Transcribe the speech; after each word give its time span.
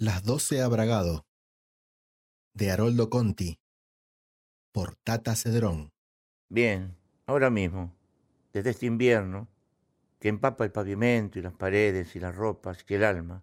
Las 0.00 0.22
doce 0.22 0.62
a 0.62 0.68
de 2.54 2.70
Haroldo 2.70 3.10
Conti, 3.10 3.58
por 4.70 4.94
Tata 4.94 5.34
Cedrón. 5.34 5.90
Bien, 6.48 6.96
ahora 7.26 7.50
mismo, 7.50 7.96
desde 8.52 8.70
este 8.70 8.86
invierno, 8.86 9.48
que 10.20 10.28
empapa 10.28 10.62
el 10.62 10.70
pavimento 10.70 11.40
y 11.40 11.42
las 11.42 11.54
paredes 11.54 12.14
y 12.14 12.20
las 12.20 12.36
ropas 12.36 12.84
y 12.88 12.94
el 12.94 13.02
alma, 13.02 13.42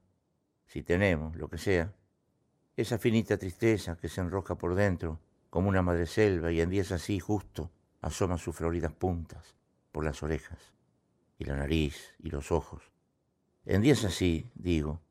si 0.66 0.82
tenemos, 0.82 1.36
lo 1.36 1.50
que 1.50 1.58
sea, 1.58 1.94
esa 2.78 2.98
finita 3.00 3.38
tristeza 3.38 3.98
que 3.98 4.08
se 4.08 4.22
enroja 4.22 4.58
por 4.58 4.76
dentro 4.76 5.20
como 5.50 5.68
una 5.68 5.82
madreselva 5.82 6.54
y 6.54 6.62
en 6.62 6.70
días 6.70 6.94
así 6.94 7.20
justo 7.20 7.70
asoma 8.00 8.38
sus 8.38 8.56
floridas 8.56 8.94
puntas 8.94 9.58
por 9.92 10.06
las 10.06 10.24
orejas 10.24 10.74
y 11.38 11.44
la 11.44 11.58
nariz 11.58 12.16
y 12.18 12.30
los 12.30 12.54
ojos. 12.54 12.94
En 13.66 13.82
días 13.82 14.06
así, 14.06 14.50
digo, 14.56 15.02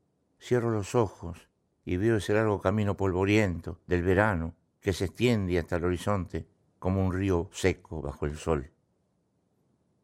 cierro 0.45 0.69
los 0.69 0.93
ojos 0.93 1.49
y 1.85 1.97
veo 1.97 2.17
ese 2.17 2.35
largo 2.35 2.61
camino 2.61 2.95
polvoriento 2.95 3.79
del 3.87 4.03
verano 4.03 4.53
que 4.79 4.93
se 4.93 5.05
extiende 5.05 5.57
hasta 5.57 5.77
el 5.77 5.85
horizonte 5.85 6.45
como 6.77 7.03
un 7.03 7.13
río 7.13 7.49
seco 7.51 7.99
bajo 8.03 8.27
el 8.27 8.37
sol. 8.37 8.69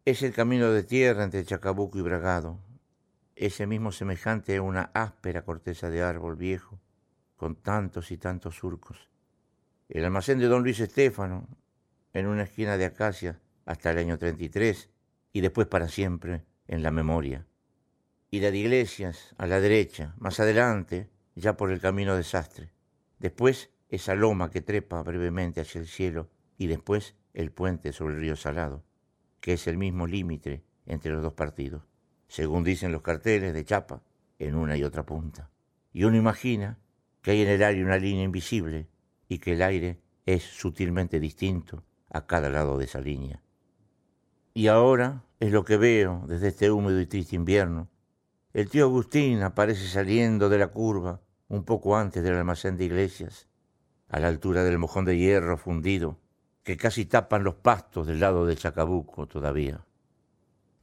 Es 0.03 0.23
el 0.23 0.33
camino 0.33 0.71
de 0.71 0.81
tierra 0.81 1.23
entre 1.23 1.45
Chacabuco 1.45 1.99
y 1.99 2.01
Bragado, 2.01 2.59
ese 3.35 3.67
mismo 3.67 3.91
semejante 3.91 4.57
a 4.57 4.63
una 4.63 4.89
áspera 4.95 5.43
corteza 5.43 5.91
de 5.91 6.01
árbol 6.01 6.35
viejo, 6.35 6.79
con 7.37 7.55
tantos 7.55 8.09
y 8.09 8.17
tantos 8.17 8.55
surcos. 8.55 9.09
El 9.89 10.05
almacén 10.05 10.39
de 10.39 10.47
don 10.47 10.63
Luis 10.63 10.79
Estéfano, 10.79 11.47
en 12.13 12.25
una 12.25 12.43
esquina 12.43 12.77
de 12.77 12.85
acacia 12.85 13.39
hasta 13.65 13.91
el 13.91 13.99
año 13.99 14.17
33 14.17 14.89
y 15.33 15.41
después 15.41 15.67
para 15.67 15.87
siempre 15.87 16.43
en 16.67 16.81
la 16.81 16.89
memoria. 16.89 17.45
Y 18.31 18.39
la 18.39 18.49
de 18.49 18.57
iglesias 18.57 19.35
a 19.37 19.45
la 19.45 19.59
derecha, 19.59 20.15
más 20.17 20.39
adelante, 20.39 21.09
ya 21.35 21.55
por 21.55 21.71
el 21.71 21.79
camino 21.79 22.15
desastre. 22.15 22.71
Después 23.19 23.69
esa 23.89 24.15
loma 24.15 24.49
que 24.49 24.61
trepa 24.61 25.03
brevemente 25.03 25.61
hacia 25.61 25.79
el 25.79 25.87
cielo 25.87 26.29
y 26.57 26.67
después 26.67 27.15
el 27.33 27.51
puente 27.51 27.91
sobre 27.91 28.15
el 28.15 28.21
río 28.21 28.35
Salado 28.35 28.83
que 29.41 29.53
es 29.53 29.67
el 29.67 29.77
mismo 29.77 30.07
límite 30.07 30.63
entre 30.85 31.11
los 31.11 31.21
dos 31.21 31.33
partidos, 31.33 31.83
según 32.27 32.63
dicen 32.63 32.93
los 32.93 33.01
carteles 33.01 33.53
de 33.53 33.65
chapa, 33.65 34.03
en 34.39 34.55
una 34.55 34.77
y 34.77 34.83
otra 34.83 35.05
punta. 35.05 35.49
Y 35.91 36.05
uno 36.05 36.15
imagina 36.15 36.79
que 37.21 37.31
hay 37.31 37.41
en 37.41 37.49
el 37.49 37.63
aire 37.63 37.83
una 37.83 37.97
línea 37.97 38.23
invisible 38.23 38.87
y 39.27 39.39
que 39.39 39.53
el 39.53 39.61
aire 39.61 39.99
es 40.25 40.43
sutilmente 40.43 41.19
distinto 41.19 41.83
a 42.09 42.25
cada 42.25 42.49
lado 42.49 42.77
de 42.77 42.85
esa 42.85 43.01
línea. 43.01 43.41
Y 44.53 44.67
ahora 44.67 45.23
es 45.39 45.51
lo 45.51 45.63
que 45.65 45.77
veo 45.77 46.25
desde 46.27 46.49
este 46.49 46.71
húmedo 46.71 46.99
y 47.01 47.05
triste 47.05 47.35
invierno. 47.35 47.89
El 48.53 48.69
tío 48.69 48.83
Agustín 48.83 49.43
aparece 49.43 49.87
saliendo 49.87 50.49
de 50.49 50.57
la 50.57 50.67
curva 50.67 51.21
un 51.47 51.63
poco 51.63 51.95
antes 51.95 52.21
del 52.21 52.35
almacén 52.35 52.75
de 52.75 52.83
iglesias, 52.83 53.47
a 54.09 54.19
la 54.19 54.27
altura 54.27 54.65
del 54.65 54.77
mojón 54.77 55.05
de 55.05 55.17
hierro 55.17 55.57
fundido 55.57 56.19
que 56.63 56.75
casi 56.75 57.05
tapan 57.05 57.45
los 57.45 57.55
pastos 57.55 58.07
del 58.07 58.19
lado 58.19 58.45
del 58.45 58.57
Chacabuco 58.57 59.25
todavía. 59.25 59.85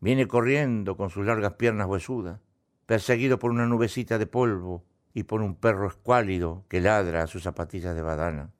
Viene 0.00 0.26
corriendo 0.26 0.96
con 0.96 1.10
sus 1.10 1.26
largas 1.26 1.54
piernas 1.54 1.88
huesudas, 1.88 2.40
perseguido 2.86 3.38
por 3.38 3.50
una 3.50 3.66
nubecita 3.66 4.16
de 4.16 4.26
polvo 4.26 4.86
y 5.12 5.24
por 5.24 5.42
un 5.42 5.54
perro 5.54 5.88
escuálido 5.88 6.64
que 6.68 6.80
ladra 6.80 7.22
a 7.22 7.26
sus 7.26 7.42
zapatillas 7.42 7.94
de 7.94 8.02
badana. 8.02 8.50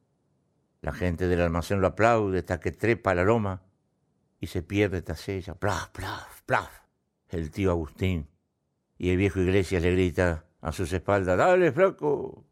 La 0.83 0.93
gente 0.93 1.29
del 1.29 1.41
almacén 1.41 1.81
lo 1.81 1.87
aplaude 1.87 2.41
hasta 2.41 2.61
que 2.61 2.73
trepa 2.73 3.15
la 3.15 3.25
loma 3.25 3.63
y 4.39 4.49
se 4.49 4.63
pierde 4.63 5.01
tras 5.01 5.29
ella. 5.31 5.55
Plaf, 5.55 5.89
plaf, 5.89 6.43
plaf. 6.43 6.71
El 7.31 7.51
tío 7.51 7.71
Agustín. 7.71 8.29
Y 8.99 9.11
el 9.11 9.17
viejo 9.17 9.41
Iglesias 9.41 9.83
le 9.83 9.93
grita 9.93 10.45
a 10.61 10.73
sus 10.73 10.93
espaldas, 10.93 11.39
dale, 11.39 11.73
flaco, 11.73 12.45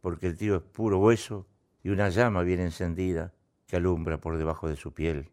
porque 0.00 0.26
el 0.26 0.36
tío 0.36 0.56
es 0.56 0.62
puro 0.62 0.98
hueso 0.98 1.46
y 1.82 1.90
una 1.90 2.08
llama 2.08 2.42
bien 2.42 2.60
encendida 2.60 3.34
que 3.66 3.76
alumbra 3.76 4.18
por 4.18 4.38
debajo 4.38 4.68
de 4.68 4.76
su 4.76 4.94
piel. 4.94 5.30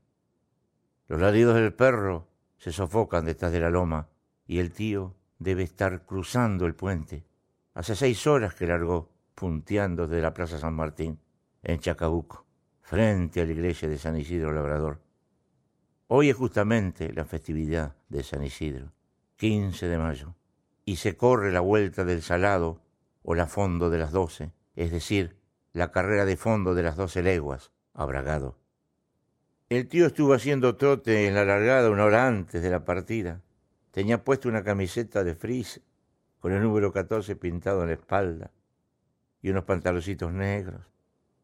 Los 1.07 1.21
ladridos 1.21 1.55
del 1.55 1.73
perro 1.73 2.27
se 2.57 2.71
sofocan 2.71 3.25
detrás 3.25 3.51
de 3.51 3.61
la 3.61 3.69
loma 3.69 4.09
y 4.45 4.59
el 4.59 4.71
tío 4.71 5.15
debe 5.39 5.63
estar 5.63 6.05
cruzando 6.05 6.65
el 6.65 6.75
puente. 6.75 7.25
Hace 7.73 7.95
seis 7.95 8.27
horas 8.27 8.53
que 8.53 8.67
largó, 8.67 9.09
punteando 9.35 10.07
desde 10.07 10.21
la 10.21 10.33
Plaza 10.33 10.59
San 10.59 10.75
Martín, 10.75 11.19
en 11.63 11.79
Chacabuco, 11.79 12.45
frente 12.81 13.41
a 13.41 13.45
la 13.45 13.53
iglesia 13.53 13.87
de 13.87 13.97
San 13.97 14.17
Isidro 14.17 14.51
Labrador. 14.51 15.01
Hoy 16.07 16.29
es 16.29 16.35
justamente 16.35 17.13
la 17.13 17.23
festividad 17.23 17.95
de 18.09 18.23
San 18.23 18.43
Isidro, 18.43 18.91
15 19.37 19.87
de 19.87 19.97
mayo, 19.97 20.35
y 20.89 20.95
se 20.95 21.15
corre 21.15 21.51
la 21.51 21.59
vuelta 21.59 22.03
del 22.03 22.23
Salado 22.23 22.81
o 23.21 23.35
la 23.35 23.45
fondo 23.45 23.91
de 23.91 23.99
las 23.99 24.11
doce, 24.11 24.53
es 24.75 24.89
decir, 24.89 25.37
la 25.71 25.91
carrera 25.91 26.25
de 26.25 26.35
fondo 26.35 26.73
de 26.73 26.81
las 26.81 26.95
doce 26.95 27.21
leguas, 27.21 27.71
abragado. 27.93 28.57
El 29.69 29.87
tío 29.87 30.07
estuvo 30.07 30.33
haciendo 30.33 30.77
trote 30.77 31.27
en 31.27 31.35
la 31.35 31.45
largada 31.45 31.91
una 31.91 32.05
hora 32.05 32.25
antes 32.25 32.63
de 32.63 32.71
la 32.71 32.85
partida. 32.85 33.43
Tenía 33.91 34.23
puesto 34.23 34.49
una 34.49 34.63
camiseta 34.63 35.23
de 35.23 35.35
frizz 35.35 35.79
con 36.39 36.53
el 36.53 36.63
número 36.63 36.91
14 36.91 37.35
pintado 37.35 37.83
en 37.83 37.89
la 37.89 37.93
espalda 37.93 38.49
y 39.43 39.51
unos 39.51 39.65
pantaloncitos 39.65 40.33
negros 40.33 40.81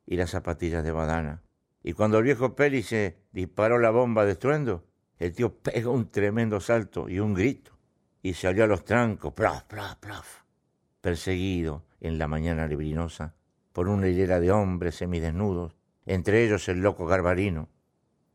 y 0.07 0.15
las 0.15 0.31
zapatillas 0.31 0.83
de 0.83 0.91
badana. 0.91 1.43
Y 1.83 1.93
cuando 1.93 2.17
el 2.17 2.23
viejo 2.23 2.55
Peli 2.55 2.81
se 2.81 3.15
disparó 3.31 3.77
la 3.77 3.91
bomba 3.91 4.25
de 4.25 4.31
estruendo, 4.31 4.87
el 5.19 5.33
tío 5.33 5.53
pegó 5.59 5.91
un 5.91 6.09
tremendo 6.09 6.59
salto 6.59 7.07
y 7.09 7.19
un 7.19 7.35
grito 7.35 7.74
y 8.25 8.33
salió 8.33 8.63
a 8.63 8.67
los 8.67 8.83
trancos, 8.83 9.33
plaf, 9.33 9.65
plaf, 9.65 9.97
plaf, 9.97 10.41
perseguido 10.99 11.85
en 12.01 12.17
la 12.17 12.27
mañana 12.27 12.65
librinosa 12.65 13.35
por 13.71 13.87
una 13.87 14.07
hilera 14.07 14.39
de 14.39 14.51
hombres 14.51 14.95
semidesnudos 14.95 15.75
entre 16.07 16.43
ellos 16.43 16.67
el 16.67 16.79
loco 16.79 17.05
Garbarino, 17.05 17.69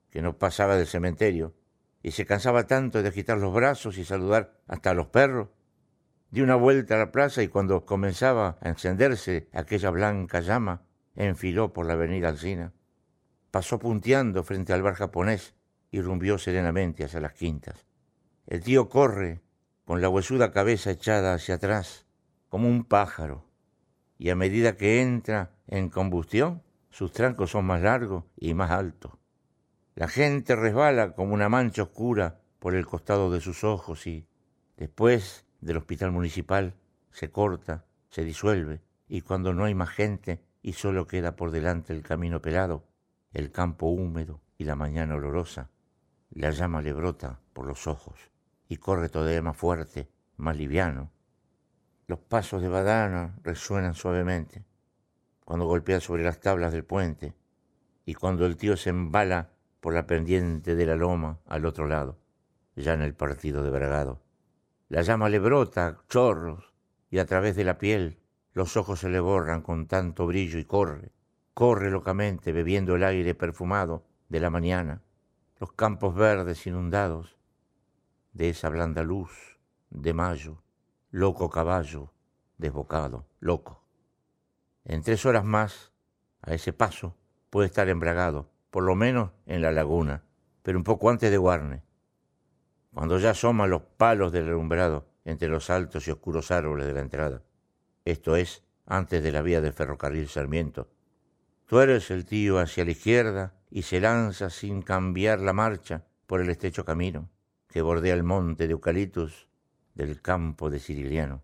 que 0.09 0.23
no 0.23 0.39
pasaba 0.39 0.77
del 0.77 0.87
cementerio, 0.87 1.57
y 2.05 2.13
se 2.13 2.25
cansaba 2.25 2.69
tanto 2.69 3.03
de 3.03 3.09
agitar 3.09 3.39
los 3.39 3.53
brazos 3.53 3.99
y 3.99 4.05
saludar 4.05 4.61
hasta 4.69 4.91
a 4.91 4.95
los 4.95 5.09
perros. 5.09 5.49
Dio 6.31 6.45
una 6.45 6.55
vuelta 6.55 6.95
a 6.95 6.99
la 6.99 7.11
plaza 7.11 7.43
y 7.43 7.49
cuando 7.49 7.85
comenzaba 7.85 8.59
a 8.61 8.69
encenderse 8.69 9.49
aquella 9.53 9.91
blanca 9.91 10.39
llama, 10.39 10.85
enfiló 11.17 11.73
por 11.73 11.87
la 11.87 11.95
avenida 11.95 12.29
Alcina. 12.29 12.73
Pasó 13.51 13.81
punteando 13.81 14.45
frente 14.45 14.73
al 14.73 14.83
bar 14.83 14.95
japonés 14.95 15.57
y 15.91 16.01
rumbió 16.01 16.39
serenamente 16.39 17.03
hacia 17.03 17.21
las 17.21 17.33
quintas. 17.33 17.87
El 18.47 18.63
tío 18.63 18.89
corre 18.89 19.41
con 19.91 20.01
la 20.01 20.09
huesuda 20.09 20.53
cabeza 20.53 20.93
echada 20.93 21.35
hacia 21.35 21.57
atrás, 21.57 22.07
como 22.49 22.69
un 22.69 22.85
pájaro, 22.85 23.45
y 24.19 24.31
a 24.31 24.37
medida 24.37 24.77
que 24.77 25.03
entra 25.03 25.51
en 25.67 25.89
combustión, 25.89 26.63
sus 26.91 27.11
trancos 27.11 27.51
son 27.51 27.65
más 27.65 27.83
largos 27.83 28.23
y 28.37 28.55
más 28.55 28.71
altos. 28.71 29.11
La 29.97 30.07
gente 30.07 30.55
resbala 30.55 31.17
como 31.17 31.35
una 31.35 31.49
mancha 31.49 31.83
oscura 31.83 32.39
por 32.61 32.77
el 32.77 32.87
costado 32.87 33.33
de 33.33 33.41
sus 33.41 33.65
ojos 33.65 34.07
y, 34.07 34.29
después 34.77 35.45
del 35.61 35.79
hospital 35.79 36.13
municipal, 36.13 36.77
se 37.11 37.33
corta, 37.33 37.85
se 38.11 38.23
disuelve, 38.23 38.83
y 39.09 39.23
cuando 39.23 39.55
no 39.55 39.65
hay 39.65 39.75
más 39.75 39.91
gente 39.91 40.41
y 40.63 40.75
solo 40.75 41.09
queda 41.09 41.35
por 41.35 41.51
delante 41.51 41.93
el 41.93 42.05
camino 42.05 42.41
pelado, 42.41 42.85
el 43.33 43.51
campo 43.51 43.87
húmedo 43.87 44.41
y 44.57 44.63
la 44.63 44.77
mañana 44.77 45.17
olorosa, 45.17 45.69
la 46.31 46.51
llama 46.53 46.81
le 46.81 46.93
brota 46.93 47.41
por 47.53 47.67
los 47.67 47.89
ojos 47.89 48.31
y 48.71 48.77
corre 48.77 49.09
todavía 49.09 49.43
más 49.43 49.57
fuerte, 49.57 50.09
más 50.37 50.57
liviano. 50.57 51.11
Los 52.07 52.21
pasos 52.21 52.63
de 52.63 52.69
Badana 52.69 53.37
resuenan 53.43 53.95
suavemente 53.95 54.65
cuando 55.45 55.67
golpea 55.67 55.99
sobre 55.99 56.23
las 56.23 56.39
tablas 56.39 56.73
del 56.73 56.85
puente 56.85 57.35
y 58.07 58.15
cuando 58.15 58.47
el 58.47 58.57
tío 58.57 58.77
se 58.77 58.91
embala 58.91 59.51
por 59.81 59.93
la 59.93 60.07
pendiente 60.07 60.77
de 60.77 60.87
la 60.87 60.95
loma 60.95 61.41
al 61.47 61.67
otro 61.67 61.89
lado, 61.89 62.21
ya 62.77 62.95
en 62.95 63.03
el 63.03 63.13
partido 63.13 63.65
de 63.65 63.71
Bragado. 63.71 64.23
La 64.89 65.03
llama 65.03 65.29
le 65.29 65.41
brota 65.41 65.99
chorros 66.09 66.73
y 67.11 67.19
a 67.19 67.27
través 67.27 67.57
de 67.57 67.65
la 67.65 67.77
piel 67.77 68.21
los 68.53 68.77
ojos 68.77 69.01
se 69.01 69.09
le 69.09 69.19
borran 69.19 69.63
con 69.63 69.89
tanto 69.89 70.29
brillo 70.29 70.61
y 70.61 70.65
corre, 70.65 71.11
corre 71.55 71.91
locamente 71.91 72.53
bebiendo 72.53 72.95
el 72.95 73.03
aire 73.03 73.35
perfumado 73.35 74.05
de 74.29 74.39
la 74.39 74.51
mañana, 74.51 75.03
los 75.59 75.73
campos 75.73 76.15
verdes 76.15 76.69
inundados 76.69 77.40
de 78.33 78.51
esa 78.51 78.69
blanda 78.69 79.03
luz 79.03 79.59
de 79.91 80.15
mayo, 80.15 80.63
loco 81.11 81.51
caballo, 81.51 82.13
desbocado, 82.59 83.27
loco. 83.41 83.83
En 84.85 85.03
tres 85.03 85.27
horas 85.27 85.45
más, 85.45 85.93
a 86.43 86.55
ese 86.55 86.73
paso, 86.73 87.17
puede 87.51 87.67
estar 87.67 87.89
embragado, 87.89 88.51
por 88.71 88.85
lo 88.85 88.95
menos 88.95 89.33
en 89.47 89.63
la 89.63 89.73
laguna, 89.73 90.23
pero 90.63 90.79
un 90.79 90.85
poco 90.85 91.11
antes 91.11 91.31
de 91.31 91.39
Guarne. 91.39 91.83
Cuando 92.95 93.19
ya 93.19 93.31
asoman 93.31 93.71
los 93.71 93.83
palos 93.83 94.33
del 94.33 94.49
alumbrado 94.49 95.09
entre 95.25 95.49
los 95.49 95.69
altos 95.71 96.07
y 96.07 96.11
oscuros 96.11 96.51
árboles 96.51 96.87
de 96.87 96.95
la 96.95 97.01
entrada. 97.01 97.43
Esto 98.05 98.37
es, 98.37 98.65
antes 98.87 99.23
de 99.23 99.33
la 99.33 99.43
vía 99.43 99.61
del 99.61 99.73
ferrocarril 99.73 100.29
Sarmiento. 100.29 100.89
Tú 101.67 101.81
eres 101.81 102.11
el 102.11 102.25
tío 102.25 102.59
hacia 102.59 102.85
la 102.85 102.91
izquierda 102.93 103.55
y 103.71 103.83
se 103.83 104.01
lanza 104.01 104.51
sin 104.51 104.83
cambiar 104.83 105.41
la 105.41 105.53
marcha 105.53 106.05
por 106.27 106.41
el 106.41 106.51
estrecho 106.51 106.85
camino 106.85 107.29
que 107.71 107.83
bordea 107.83 108.15
el 108.15 108.25
monte 108.25 108.67
de 108.67 108.73
eucaliptus 108.73 109.49
del 109.95 110.21
campo 110.21 110.71
de 110.71 110.81
Ciriliano. 110.81 111.43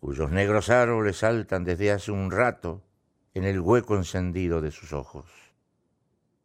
cuyos 0.00 0.30
negros 0.30 0.70
árboles 0.70 1.18
saltan 1.18 1.64
desde 1.64 1.92
hace 1.92 2.10
un 2.10 2.30
rato 2.30 2.82
en 3.34 3.44
el 3.44 3.60
hueco 3.60 3.96
encendido 3.96 4.60
de 4.60 4.70
sus 4.70 4.92
ojos. 4.92 5.26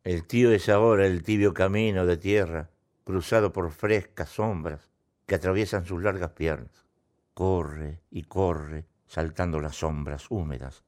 El 0.03 0.25
tío 0.25 0.51
es 0.51 0.69
ahora 0.69 1.05
el 1.05 1.23
tibio 1.23 1.53
camino 1.53 2.05
de 2.05 2.17
tierra, 2.17 2.69
cruzado 3.03 3.51
por 3.51 3.71
frescas 3.71 4.29
sombras 4.29 4.89
que 5.25 5.35
atraviesan 5.35 5.85
sus 5.85 6.01
largas 6.01 6.31
piernas. 6.31 6.85
Corre 7.33 8.01
y 8.09 8.23
corre, 8.23 8.85
saltando 9.05 9.59
las 9.59 9.77
sombras 9.77 10.29
húmedas, 10.29 10.83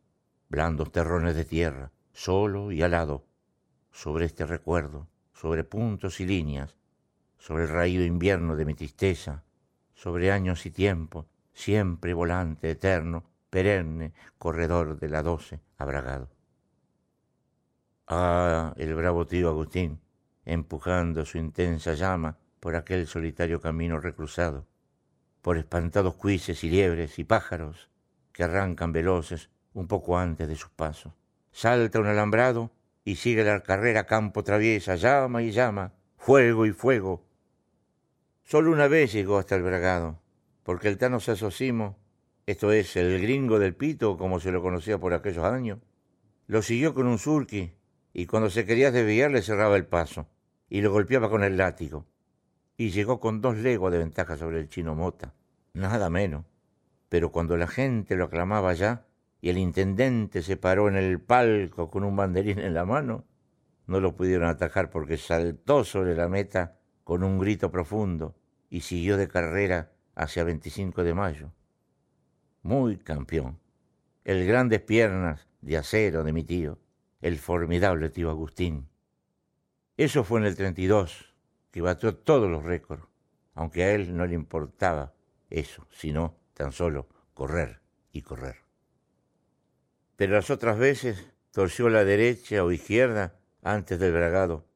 blandos 0.47 0.91
terrones 0.91 1.35
de 1.35 1.45
tierra, 1.45 1.91
solo 2.13 2.71
y 2.71 2.81
alado, 2.81 3.25
sobre 3.91 4.25
este 4.25 4.45
recuerdo, 4.45 5.07
sobre 5.33 5.63
puntos 5.63 6.19
y 6.19 6.25
líneas, 6.25 6.78
sobre 7.39 7.63
el 7.63 7.69
raído 7.69 8.03
invierno 8.03 8.55
de 8.55 8.65
mi 8.65 8.75
tristeza, 8.75 9.43
sobre 9.95 10.31
años 10.31 10.65
y 10.65 10.71
tiempo, 10.71 11.25
siempre 11.53 12.13
volante 12.13 12.69
eterno, 12.69 13.23
perenne, 13.49 14.13
corredor 14.37 14.99
de 14.99 15.09
la 15.09 15.23
doce, 15.23 15.59
abragado. 15.77 16.29
Ah, 18.07 18.73
el 18.77 18.93
bravo 18.93 19.25
tío 19.25 19.49
Agustín, 19.49 19.99
empujando 20.45 21.25
su 21.25 21.37
intensa 21.37 21.93
llama 21.93 22.37
por 22.59 22.75
aquel 22.75 23.07
solitario 23.07 23.61
camino 23.61 23.99
recruzado, 23.99 24.67
por 25.41 25.57
espantados 25.57 26.15
cuises 26.15 26.63
y 26.63 26.69
liebres 26.69 27.19
y 27.19 27.23
pájaros 27.23 27.89
que 28.33 28.43
arrancan 28.43 28.91
veloces 28.91 29.49
un 29.73 29.87
poco 29.87 30.17
antes 30.17 30.47
de 30.47 30.55
sus 30.55 30.69
pasos. 30.71 31.13
Salta 31.51 31.99
un 31.99 32.07
alambrado 32.07 32.71
y 33.03 33.15
sigue 33.15 33.43
la 33.43 33.61
carrera 33.61 34.05
campo 34.05 34.43
traviesa, 34.43 34.95
llama 34.95 35.41
y 35.41 35.51
llama, 35.51 35.93
fuego 36.17 36.65
y 36.65 36.71
fuego. 36.71 37.25
Solo 38.49 38.71
una 38.71 38.87
vez 38.87 39.13
llegó 39.13 39.37
hasta 39.37 39.55
el 39.55 39.61
bragado, 39.61 40.23
porque 40.63 40.87
el 40.87 40.97
Tano 40.97 41.19
Sasosimo, 41.19 41.99
esto 42.47 42.71
es, 42.71 42.95
el 42.95 43.21
gringo 43.21 43.59
del 43.59 43.75
pito, 43.75 44.17
como 44.17 44.39
se 44.39 44.51
lo 44.51 44.63
conocía 44.63 44.97
por 44.97 45.13
aquellos 45.13 45.45
años, 45.45 45.77
lo 46.47 46.63
siguió 46.63 46.95
con 46.95 47.05
un 47.05 47.19
surqui 47.19 47.75
y 48.11 48.25
cuando 48.25 48.49
se 48.49 48.65
quería 48.65 48.89
desviar 48.89 49.29
le 49.29 49.43
cerraba 49.43 49.75
el 49.75 49.85
paso 49.85 50.25
y 50.67 50.81
lo 50.81 50.91
golpeaba 50.91 51.29
con 51.29 51.43
el 51.43 51.57
látigo. 51.57 52.07
Y 52.75 52.89
llegó 52.89 53.19
con 53.19 53.39
dos 53.39 53.55
legos 53.55 53.91
de 53.91 53.99
ventaja 53.99 54.35
sobre 54.35 54.57
el 54.57 54.67
chino 54.67 54.95
Mota, 54.95 55.35
nada 55.73 56.09
menos. 56.09 56.43
Pero 57.07 57.31
cuando 57.31 57.55
la 57.55 57.67
gente 57.67 58.15
lo 58.15 58.23
aclamaba 58.23 58.73
ya 58.73 59.05
y 59.41 59.49
el 59.49 59.59
intendente 59.59 60.41
se 60.41 60.57
paró 60.57 60.87
en 60.87 60.95
el 60.95 61.21
palco 61.21 61.91
con 61.91 62.03
un 62.03 62.15
banderín 62.15 62.57
en 62.57 62.73
la 62.73 62.83
mano, 62.83 63.25
no 63.85 63.99
lo 63.99 64.15
pudieron 64.15 64.49
atajar 64.49 64.89
porque 64.89 65.17
saltó 65.17 65.83
sobre 65.83 66.15
la 66.15 66.27
meta 66.27 66.78
con 67.09 67.23
un 67.23 67.39
grito 67.39 67.71
profundo 67.71 68.35
y 68.69 68.81
siguió 68.81 69.17
de 69.17 69.27
carrera 69.27 69.91
hacia 70.13 70.43
25 70.43 71.03
de 71.03 71.15
mayo. 71.15 71.51
Muy 72.61 72.97
campeón. 72.97 73.57
El 74.23 74.45
grandes 74.45 74.81
piernas 74.81 75.47
de 75.59 75.77
acero 75.77 76.23
de 76.23 76.33
mi 76.33 76.43
tío, 76.43 76.77
el 77.21 77.39
formidable 77.39 78.11
tío 78.11 78.29
Agustín. 78.29 78.89
Eso 79.97 80.23
fue 80.23 80.39
en 80.39 80.45
el 80.45 80.55
32, 80.55 81.33
que 81.71 81.81
batió 81.81 82.15
todos 82.15 82.47
los 82.47 82.63
récords, 82.63 83.07
aunque 83.55 83.85
a 83.85 83.91
él 83.91 84.15
no 84.15 84.27
le 84.27 84.35
importaba 84.35 85.15
eso, 85.49 85.87
sino 85.89 86.37
tan 86.53 86.71
solo 86.71 87.09
correr 87.33 87.81
y 88.11 88.21
correr. 88.21 88.57
Pero 90.15 90.35
las 90.35 90.51
otras 90.51 90.77
veces 90.77 91.27
torció 91.49 91.89
la 91.89 92.03
derecha 92.03 92.63
o 92.63 92.71
izquierda 92.71 93.39
antes 93.63 93.97
del 93.97 94.13
bragado, 94.13 94.67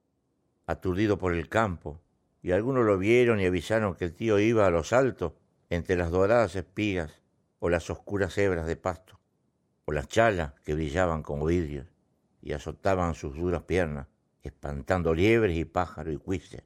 aturdido 0.66 1.20
por 1.20 1.34
el 1.34 1.48
campo, 1.48 2.00
y 2.44 2.52
algunos 2.52 2.86
lo 2.86 2.98
vieron 2.98 3.40
y 3.40 3.46
avisaron 3.46 3.96
que 3.96 4.04
el 4.04 4.14
tío 4.14 4.38
iba 4.38 4.68
a 4.68 4.70
los 4.70 4.92
altos 4.92 5.32
entre 5.70 5.96
las 5.96 6.12
doradas 6.12 6.56
espigas 6.58 7.22
o 7.60 7.70
las 7.70 7.90
oscuras 7.90 8.38
hebras 8.38 8.68
de 8.68 8.76
pasto, 8.76 9.18
o 9.86 9.94
las 9.94 10.10
chalas 10.10 10.54
que 10.66 10.76
brillaban 10.76 11.24
como 11.24 11.46
vidrios 11.46 11.88
y 12.42 12.52
azotaban 12.52 13.16
sus 13.16 13.38
duras 13.38 13.64
piernas, 13.64 14.08
espantando 14.42 15.14
liebres 15.14 15.58
y 15.58 15.64
pájaros 15.64 16.14
y 16.14 16.18
cuises. 16.18 16.64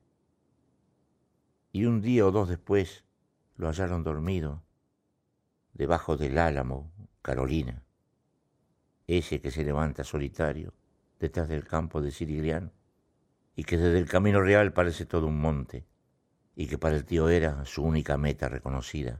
Y 1.71 1.85
un 1.85 2.01
día 2.01 2.25
o 2.25 2.31
dos 2.31 2.49
después 2.49 3.03
lo 3.55 3.67
hallaron 3.67 4.03
dormido 4.03 4.63
debajo 5.73 6.17
del 6.17 6.39
álamo, 6.39 6.91
Carolina, 7.21 7.83
ese 9.05 9.41
que 9.41 9.51
se 9.51 9.63
levanta 9.63 10.03
solitario 10.03 10.73
detrás 11.19 11.47
del 11.47 11.65
campo 11.65 12.01
de 12.01 12.09
Sirigliano 12.09 12.71
y 13.57 13.63
que 13.63 13.75
desde 13.75 13.97
el 13.97 14.07
camino 14.07 14.39
real 14.39 14.71
parece 14.71 15.07
todo 15.07 15.25
un 15.25 15.41
monte 15.41 15.83
y 16.55 16.67
que 16.67 16.77
para 16.77 16.95
el 16.95 17.05
tío 17.05 17.27
era 17.27 17.65
su 17.65 17.83
única 17.83 18.15
meta 18.15 18.47
reconocida. 18.47 19.19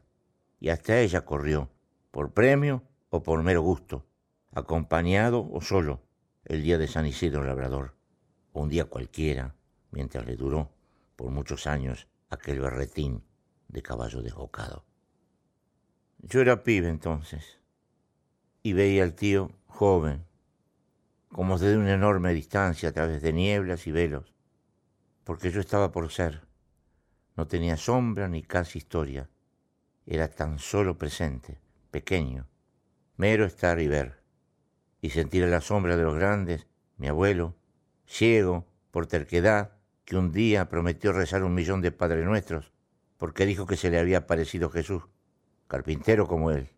Y 0.60 0.70
hasta 0.70 1.00
ella 1.00 1.26
corrió, 1.26 1.72
por 2.12 2.34
premio 2.34 2.84
o 3.10 3.24
por 3.24 3.42
mero 3.42 3.64
gusto, 3.64 4.06
acompañado 4.54 5.50
o 5.52 5.60
solo, 5.60 6.04
el 6.46 6.62
día 6.62 6.78
de 6.78 6.88
San 6.88 7.08
Isidro 7.08 7.44
Labrador, 7.44 7.96
o 8.54 8.62
un 8.62 8.70
día 8.70 8.86
cualquiera, 8.86 9.56
mientras 9.90 10.26
le 10.28 10.36
duró 10.36 10.72
por 11.16 11.32
muchos 11.32 11.66
años 11.66 12.08
aquel 12.30 12.60
berretín 12.60 13.24
de 13.68 13.82
caballo 13.82 14.22
desbocado. 14.22 14.86
Yo 16.20 16.42
era 16.42 16.62
pibe 16.62 16.90
entonces, 16.90 17.60
y 18.62 18.74
veía 18.74 19.02
al 19.04 19.16
tío 19.16 19.52
joven, 19.66 20.27
como 21.30 21.58
desde 21.58 21.78
una 21.78 21.94
enorme 21.94 22.34
distancia 22.34 22.90
a 22.90 22.92
través 22.94 23.22
de 23.22 23.34
nieblas 23.34 23.88
y 23.88 23.92
velos, 23.92 24.34
porque 25.24 25.52
yo 25.52 25.60
estaba 25.60 25.92
por 25.92 26.12
ser, 26.12 26.48
no 27.38 27.48
tenía 27.48 27.78
sombra 27.78 28.28
ni 28.28 28.42
casi 28.42 28.80
historia. 28.80 29.30
Era 30.08 30.28
tan 30.28 30.58
solo 30.58 30.98
presente, 30.98 31.60
pequeño, 31.92 32.48
mero 33.16 33.46
estar 33.46 33.80
y 33.80 33.88
ver. 33.88 34.24
Y 35.02 35.12
sentir 35.12 35.44
a 35.44 35.48
la 35.48 35.62
sombra 35.62 35.96
de 35.96 36.04
los 36.04 36.16
grandes, 36.16 36.66
mi 36.98 37.08
abuelo, 37.08 37.56
ciego 38.08 38.66
por 38.90 39.06
terquedad, 39.06 39.74
que 40.04 40.18
un 40.18 40.32
día 40.32 40.68
prometió 40.68 41.14
rezar 41.14 41.44
un 41.44 41.54
millón 41.54 41.82
de 41.82 41.92
Padre 41.92 42.26
Nuestros, 42.26 42.72
porque 43.18 43.46
dijo 43.46 43.68
que 43.68 43.78
se 43.78 43.92
le 43.92 44.00
había 44.00 44.26
parecido 44.26 44.72
Jesús, 44.72 45.04
carpintero 45.68 46.28
como 46.28 46.50
él. 46.50 46.70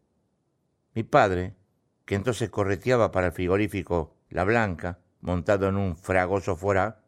Mi 0.94 1.04
padre, 1.04 1.56
que 2.04 2.16
entonces 2.16 2.50
correteaba 2.50 3.12
para 3.12 3.28
el 3.28 3.34
frigorífico 3.34 4.19
La 4.30 4.44
Blanca, 4.44 5.00
montado 5.22 5.68
en 5.70 5.76
un 5.76 5.98
fragoso 5.98 6.56
fuera. 6.56 7.02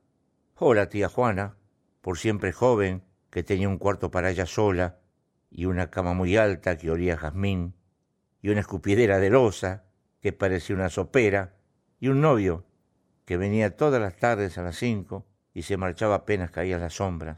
Hola, 0.56 0.90
tía 0.90 1.08
Juana, 1.08 1.56
por 2.02 2.18
siempre 2.18 2.52
joven, 2.52 3.04
que 3.30 3.44
tenía 3.44 3.70
un 3.70 3.78
cuarto 3.78 4.10
para 4.10 4.32
ella 4.32 4.48
sola, 4.48 4.98
y 5.52 5.66
una 5.66 5.92
cama 5.92 6.16
muy 6.16 6.36
alta 6.36 6.80
que 6.80 6.90
olía 6.90 7.14
a 7.14 7.18
jazmín, 7.18 7.76
y 8.42 8.50
una 8.50 8.62
escupidera 8.62 9.20
de 9.20 9.30
losa 9.30 9.84
que 10.20 10.34
parecía 10.34 10.76
una 10.76 10.90
sopera, 10.90 11.58
y 12.00 12.08
un 12.08 12.22
novio 12.22 12.66
que 13.26 13.38
venía 13.38 13.78
todas 13.78 14.02
las 14.02 14.18
tardes 14.18 14.58
a 14.58 14.64
las 14.64 14.78
cinco 14.78 15.28
y 15.54 15.62
se 15.62 15.78
marchaba 15.78 16.16
apenas 16.16 16.50
caían 16.50 16.82
las 16.82 16.96
sombras 16.96 17.38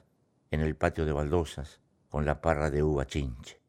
en 0.50 0.62
el 0.62 0.78
patio 0.78 1.06
de 1.06 1.12
baldosas 1.12 1.82
con 2.08 2.26
la 2.26 2.40
parra 2.40 2.70
de 2.70 2.84
uva 2.84 3.06
chinche, 3.06 3.60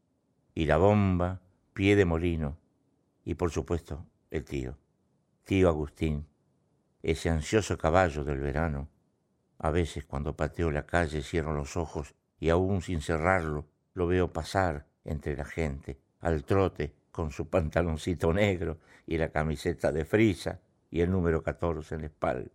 y 0.55 0.67
la 0.67 0.77
bomba, 0.77 1.41
pie 1.73 1.97
de 1.97 2.05
molino, 2.05 2.57
y 3.25 3.35
por 3.35 3.51
supuesto 3.51 4.07
el 4.31 4.45
tío, 4.45 4.79
tío 5.45 5.69
Agustín, 5.69 6.27
ese 7.03 7.29
ansioso 7.29 7.77
caballo 7.77 8.25
del 8.25 8.41
verano, 8.41 8.89
a 9.59 9.71
veces 9.71 10.05
cuando 10.05 10.37
pateo 10.37 10.71
la 10.71 10.87
calle 10.87 11.23
cierro 11.23 11.53
los 11.53 11.77
ojos 11.77 12.15
y 12.41 12.49
aún 12.49 12.83
sin 12.83 13.01
cerrarlo 13.03 13.67
lo 13.93 14.07
veo 14.07 14.33
pasar 14.33 14.87
entre 15.05 15.37
la 15.37 15.45
gente, 15.45 15.99
al 16.21 16.45
trote, 16.45 16.95
con 17.13 17.31
su 17.31 17.49
pantaloncito 17.49 18.33
negro 18.33 18.79
y 19.07 19.19
la 19.19 19.29
camiseta 19.29 19.93
de 19.93 20.05
frisa 20.05 20.61
y 20.91 21.03
el 21.03 21.11
número 21.11 21.43
14 21.43 21.95
en 21.95 22.01
la 22.01 22.07
espalda, 22.07 22.51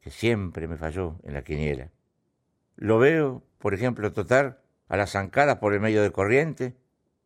que 0.00 0.10
siempre 0.10 0.66
me 0.66 0.76
falló 0.76 1.20
en 1.22 1.34
la 1.34 1.44
quiniela. 1.44 1.90
Lo 2.76 2.98
veo, 2.98 3.44
por 3.58 3.74
ejemplo, 3.74 4.12
totar 4.12 4.62
a 4.88 4.96
la 4.96 5.06
zancada 5.06 5.60
por 5.60 5.74
el 5.74 5.80
medio 5.80 6.02
de 6.02 6.10
corriente 6.10 6.74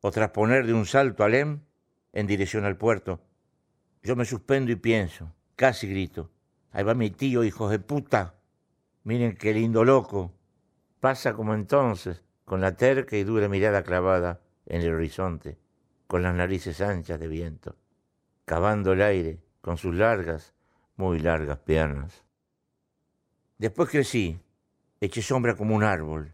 o 0.00 0.10
trasponer 0.10 0.66
de 0.66 0.74
un 0.74 0.84
salto 0.84 1.24
al 1.24 1.34
EM 1.34 1.60
en 2.12 2.26
dirección 2.26 2.64
al 2.64 2.76
puerto. 2.76 3.20
Yo 4.06 4.14
me 4.14 4.24
suspendo 4.24 4.70
y 4.70 4.76
pienso, 4.76 5.32
casi 5.56 5.88
grito, 5.88 6.30
ahí 6.70 6.84
va 6.84 6.94
mi 6.94 7.10
tío, 7.10 7.42
hijo 7.42 7.68
de 7.68 7.80
puta, 7.80 8.36
Miren 9.02 9.36
qué 9.36 9.52
lindo 9.52 9.84
loco. 9.84 10.32
Pasa 11.00 11.34
como 11.34 11.54
entonces, 11.54 12.22
con 12.44 12.60
la 12.60 12.76
terca 12.76 13.16
y 13.16 13.24
dura 13.24 13.48
mirada 13.48 13.82
clavada 13.82 14.42
en 14.64 14.82
el 14.82 14.94
horizonte, 14.94 15.58
con 16.06 16.22
las 16.22 16.36
narices 16.36 16.80
anchas 16.80 17.18
de 17.18 17.26
viento, 17.26 17.74
cavando 18.44 18.92
el 18.92 19.02
aire 19.02 19.40
con 19.60 19.76
sus 19.76 19.92
largas, 19.92 20.54
muy 20.94 21.18
largas 21.18 21.58
piernas. 21.58 22.22
Después 23.58 23.88
crecí, 23.88 24.38
eché 25.00 25.20
sombra 25.20 25.56
como 25.56 25.74
un 25.74 25.82
árbol, 25.82 26.32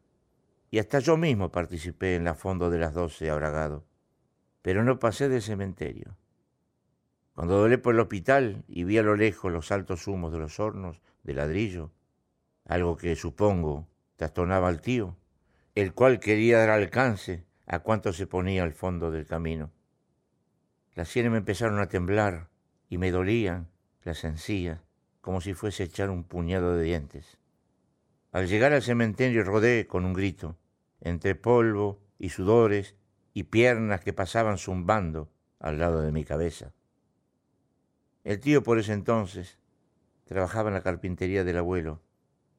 y 0.71 0.79
hasta 0.79 0.99
yo 0.99 1.17
mismo 1.17 1.51
participé 1.51 2.17
en 2.17 2.25
la 2.25 2.35
fondo 2.35 2.69
de 2.69 2.79
las 2.79 2.93
doce 2.93 3.31
abragado, 3.31 3.87
pero 4.61 4.85
no 4.85 4.99
pasé 4.99 5.31
del 5.31 5.41
cementerio. 5.41 6.19
Cuando 7.35 7.59
dolé 7.59 7.79
por 7.79 7.95
el 7.95 8.01
hospital 8.01 8.65
y 8.69 8.85
vi 8.85 8.99
a 8.99 9.03
lo 9.03 9.17
lejos 9.17 9.51
los 9.51 9.73
altos 9.73 10.07
humos 10.07 10.33
de 10.33 10.39
los 10.39 10.61
hornos 10.61 11.01
de 11.23 11.35
ladrillo, 11.35 11.91
algo 12.67 12.97
que 12.97 13.17
supongo 13.17 13.89
trastornaba 14.17 14.69
al 14.69 14.81
tío, 14.81 15.17
el 15.75 15.95
cual 15.95 16.21
quería 16.21 16.59
dar 16.59 16.71
alcance 16.71 17.45
a 17.67 17.79
cuanto 17.79 18.13
se 18.13 18.27
ponía 18.27 18.63
al 18.63 18.73
fondo 18.73 19.11
del 19.11 19.27
camino. 19.27 19.71
Las 20.95 21.09
sienes 21.09 21.33
me 21.33 21.39
empezaron 21.39 21.79
a 21.79 21.89
temblar 21.89 22.51
y 22.91 22.99
me 22.99 23.11
dolían 23.11 23.71
las 24.03 24.25
encías 24.25 24.81
como 25.23 25.41
si 25.41 25.55
fuese 25.55 25.85
echar 25.85 26.11
un 26.11 26.25
puñado 26.25 26.77
de 26.77 26.85
dientes. 26.85 27.39
Al 28.33 28.49
llegar 28.49 28.73
al 28.73 28.83
cementerio 28.83 29.45
rodé 29.45 29.87
con 29.87 30.05
un 30.05 30.13
grito, 30.13 30.59
entre 31.01 31.35
polvo 31.35 32.03
y 32.19 32.29
sudores 32.29 32.97
y 33.33 33.45
piernas 33.45 34.01
que 34.01 34.13
pasaban 34.13 34.59
zumbando 34.59 35.31
al 35.59 35.79
lado 35.79 36.03
de 36.03 36.13
mi 36.13 36.25
cabeza. 36.25 36.75
El 38.25 38.39
tío 38.39 38.63
por 38.63 38.79
ese 38.79 38.93
entonces 38.93 39.59
trabajaba 40.27 40.69
en 40.69 40.75
la 40.75 40.83
carpintería 40.83 41.43
del 41.43 41.59
abuelo, 41.59 42.01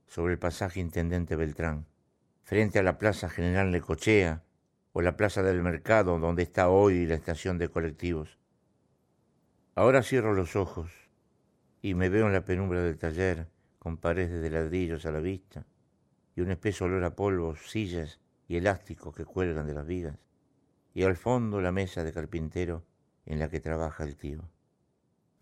sobre 0.08 0.34
el 0.34 0.39
pasaje 0.39 0.82
Intendente 0.82 1.38
Beltrán, 1.38 1.86
frente 2.43 2.79
a 2.79 2.84
la 2.84 2.98
Plaza 2.98 3.29
General 3.29 3.72
Lecochea 3.72 4.43
o 4.91 5.01
la 5.01 5.15
Plaza 5.15 5.41
del 5.41 5.63
Mercado 5.63 6.20
donde 6.20 6.43
está 6.43 6.67
hoy 6.67 7.05
la 7.05 7.15
estación 7.15 7.58
de 7.58 7.70
colectivos. 7.70 8.38
Ahora 9.74 10.03
cierro 10.03 10.34
los 10.34 10.58
ojos 10.58 10.91
y 11.82 11.93
me 11.93 12.10
veo 12.10 12.27
en 12.27 12.34
la 12.34 12.43
penumbra 12.43 12.82
del 12.82 12.98
taller 12.98 13.48
con 13.79 13.96
paredes 13.96 14.41
de 14.41 14.50
ladrillos 14.50 15.05
a 15.05 15.12
la 15.12 15.22
vista 15.22 15.65
y 16.36 16.41
un 16.41 16.51
espeso 16.51 16.86
olor 16.86 17.05
a 17.05 17.15
polvo, 17.15 17.55
sillas 17.55 18.20
y 18.50 18.58
elásticos 18.58 19.15
que 19.15 19.24
cuelgan 19.24 19.65
de 19.65 19.74
las 19.74 19.88
vigas, 19.88 20.20
y 20.93 21.03
al 21.03 21.15
fondo 21.15 21.62
la 21.62 21.72
mesa 21.72 22.03
de 22.03 22.12
carpintero 22.12 22.84
en 23.25 23.39
la 23.39 23.50
que 23.50 23.62
trabaja 23.62 24.03
el 24.03 24.17
tío. 24.17 24.52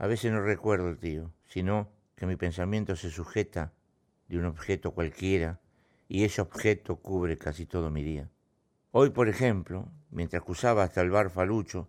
A 0.02 0.08
veces 0.08 0.32
no 0.32 0.42
recuerdo 0.42 0.90
el 0.90 0.98
tío, 0.98 1.32
sino 1.46 1.92
que 2.16 2.26
mi 2.26 2.36
pensamiento 2.36 2.96
se 2.96 3.12
sujeta 3.12 3.72
de 4.30 4.40
un 4.40 4.46
objeto 4.46 4.96
cualquiera 4.96 5.60
y 6.08 6.24
ese 6.24 6.42
objeto 6.42 6.96
cubre 6.96 7.38
casi 7.38 7.68
todo 7.68 7.92
mi 7.92 8.02
día. 8.02 8.28
Hoy, 8.90 9.12
por 9.12 9.30
ejemplo, 9.30 9.92
mientras 10.10 10.42
cruzaba 10.42 10.82
hasta 10.82 11.02
el 11.02 11.12
bar 11.12 11.30
Falucho, 11.30 11.88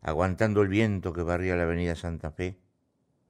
aguantando 0.00 0.60
el 0.60 0.66
viento 0.66 1.12
que 1.12 1.22
barría 1.22 1.54
la 1.54 1.62
avenida 1.62 1.94
Santa 1.94 2.32
Fe, 2.32 2.58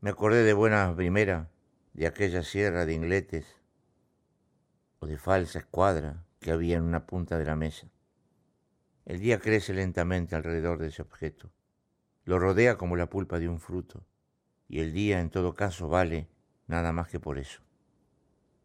me 0.01 0.09
acordé 0.09 0.45
de 0.45 0.55
buena 0.55 0.97
primera 0.97 1.51
de 1.93 2.07
aquella 2.07 2.43
sierra 2.43 2.87
de 2.87 2.95
ingletes 2.95 3.45
o 5.01 5.07
de 5.07 5.19
falsa 5.19 5.59
escuadra 5.59 6.25
que 6.41 6.53
había 6.53 6.79
en 6.79 6.85
una 6.85 7.05
punta 7.05 7.37
de 7.37 7.45
la 7.45 7.55
mesa. 7.55 7.87
El 9.05 9.21
día 9.21 9.41
crece 9.41 9.75
lentamente 9.75 10.35
alrededor 10.35 10.79
de 10.79 10.89
ese 10.89 11.03
objeto. 11.03 11.51
Lo 12.25 12.39
rodea 12.39 12.79
como 12.79 12.97
la 12.97 13.11
pulpa 13.11 13.39
de 13.39 13.51
un 13.51 13.61
fruto, 13.61 14.07
y 14.73 14.81
el 14.81 14.95
día 14.95 15.21
en 15.21 15.29
todo 15.29 15.52
caso 15.52 15.91
vale 15.91 16.31
nada 16.67 16.93
más 16.93 17.07
que 17.09 17.21
por 17.21 17.38
eso. 17.38 17.61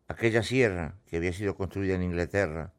Aquella 0.07 0.41
sierra 0.41 0.95
que 1.05 1.17
había 1.17 1.33
sido 1.33 1.57
construida 1.57 1.95
en 1.95 2.03
Inglaterra 2.03 2.73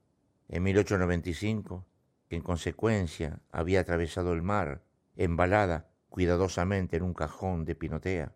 en 0.49 0.63
1895, 0.63 1.87
que 2.27 2.37
en 2.37 2.43
consecuencia 2.43 3.41
había 3.53 3.81
atravesado 3.81 4.33
el 4.33 4.41
mar, 4.41 4.83
embalada 5.15 5.91
cuidadosamente 6.09 6.97
en 6.97 7.03
un 7.03 7.13
cajón 7.13 7.67
de 7.67 7.75
pinotea, 7.75 8.33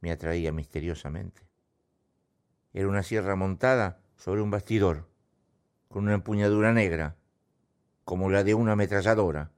me 0.00 0.10
atraía 0.10 0.50
misteriosamente. 0.50 1.42
Era 2.72 2.88
una 2.88 3.04
sierra 3.04 3.36
montada 3.36 4.00
sobre 4.16 4.42
un 4.42 4.50
bastidor, 4.50 5.08
con 5.86 6.02
una 6.02 6.14
empuñadura 6.14 6.72
negra, 6.72 7.14
como 8.04 8.28
la 8.28 8.42
de 8.42 8.54
una 8.54 8.72
ametralladora, 8.72 9.52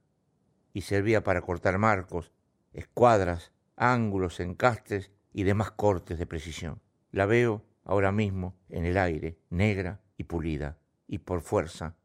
y 0.73 0.81
servía 0.81 1.23
para 1.23 1.41
cortar 1.41 1.79
marcos, 1.79 2.31
escuadras, 2.71 3.54
ángulos, 3.75 4.39
encastres 4.39 5.11
y 5.33 5.43
demás 5.43 5.71
cortes 5.71 6.17
de 6.17 6.25
precisión. 6.25 6.81
La 7.11 7.25
veo 7.25 7.63
ahora 7.83 8.11
mismo 8.11 8.55
en 8.69 8.85
el 8.85 8.97
aire, 8.97 9.37
negra 9.49 10.01
y 10.17 10.25
pulida, 10.25 10.77
y 11.07 11.19
por 11.19 11.41
fuerza, 11.41 11.95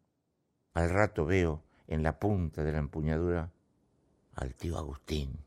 al 0.74 0.90
rato 0.90 1.24
veo 1.26 1.64
en 1.86 2.02
la 2.02 2.18
punta 2.18 2.62
de 2.62 2.72
la 2.72 2.78
empuñadura 2.78 3.50
al 4.34 4.54
tío 4.54 4.78
Agustín. 4.78 5.44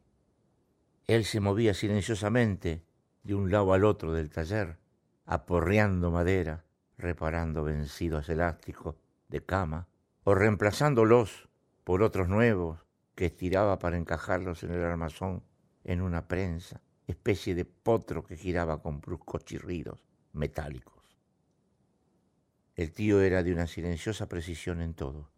Él 1.08 1.25
se 1.25 1.39
movía 1.39 1.74
silenciosamente 1.74 2.84
de 3.24 3.36
un 3.36 3.51
lado 3.51 3.74
al 3.74 3.86
otro 3.86 4.13
del 4.13 4.30
taller, 4.30 4.77
aporreando 5.25 6.12
madera, 6.12 6.65
reparando 6.98 7.63
vencidos 7.63 8.30
elásticos 8.30 8.96
de 9.30 9.44
cama 9.44 9.88
o 10.24 10.36
reemplazándolos 10.36 11.50
por 11.84 12.03
otros 12.03 12.30
nuevos 12.30 12.80
que 13.15 13.25
estiraba 13.25 13.80
para 13.80 13.98
encajarlos 13.98 14.63
en 14.63 14.72
el 14.72 14.84
armazón 14.84 15.44
en 15.84 16.02
una 16.02 16.28
prensa, 16.28 16.82
especie 17.08 17.56
de 17.56 17.66
potro 17.66 18.24
que 18.24 18.38
giraba 18.38 18.82
con 18.82 19.02
bruscos 19.02 19.44
chirridos 19.46 20.00
metálicos. 20.32 21.04
El 22.75 22.92
tío 22.92 23.22
era 23.22 23.44
de 23.44 23.54
una 23.54 23.68
silenciosa 23.68 24.28
precisión 24.28 24.82
en 24.82 24.94
todo. 24.94 25.30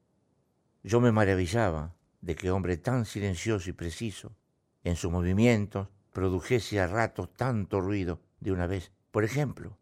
Yo 0.84 1.02
me 1.02 1.12
maravillaba 1.12 1.96
de 2.22 2.36
que 2.36 2.52
hombre 2.52 2.78
tan 2.78 3.06
silencioso 3.06 3.70
y 3.70 3.74
preciso 3.74 4.36
en 4.84 4.96
sus 4.96 5.12
movimientos 5.12 5.90
produjese 6.14 6.80
a 6.80 6.88
ratos 6.88 7.34
tanto 7.34 7.82
ruido 7.82 8.22
de 8.40 8.52
una 8.52 8.68
vez. 8.68 8.92
Por 9.12 9.24
ejemplo, 9.24 9.78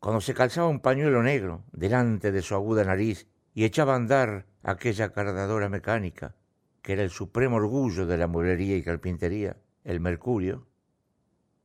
cuando 0.00 0.20
se 0.20 0.34
calzaba 0.34 0.68
un 0.68 0.80
pañuelo 0.80 1.22
negro 1.22 1.64
delante 1.72 2.30
de 2.30 2.42
su 2.42 2.54
aguda 2.54 2.84
nariz 2.84 3.26
y 3.54 3.64
echaba 3.64 3.94
a 3.94 3.96
andar 3.96 4.46
aquella 4.62 5.12
cardadora 5.12 5.68
mecánica, 5.68 6.34
que 6.82 6.92
era 6.92 7.02
el 7.02 7.10
supremo 7.10 7.56
orgullo 7.56 8.06
de 8.06 8.18
la 8.18 8.26
mueblería 8.26 8.76
y 8.76 8.82
carpintería, 8.82 9.56
el 9.86 10.00
mercurio, 10.00 10.66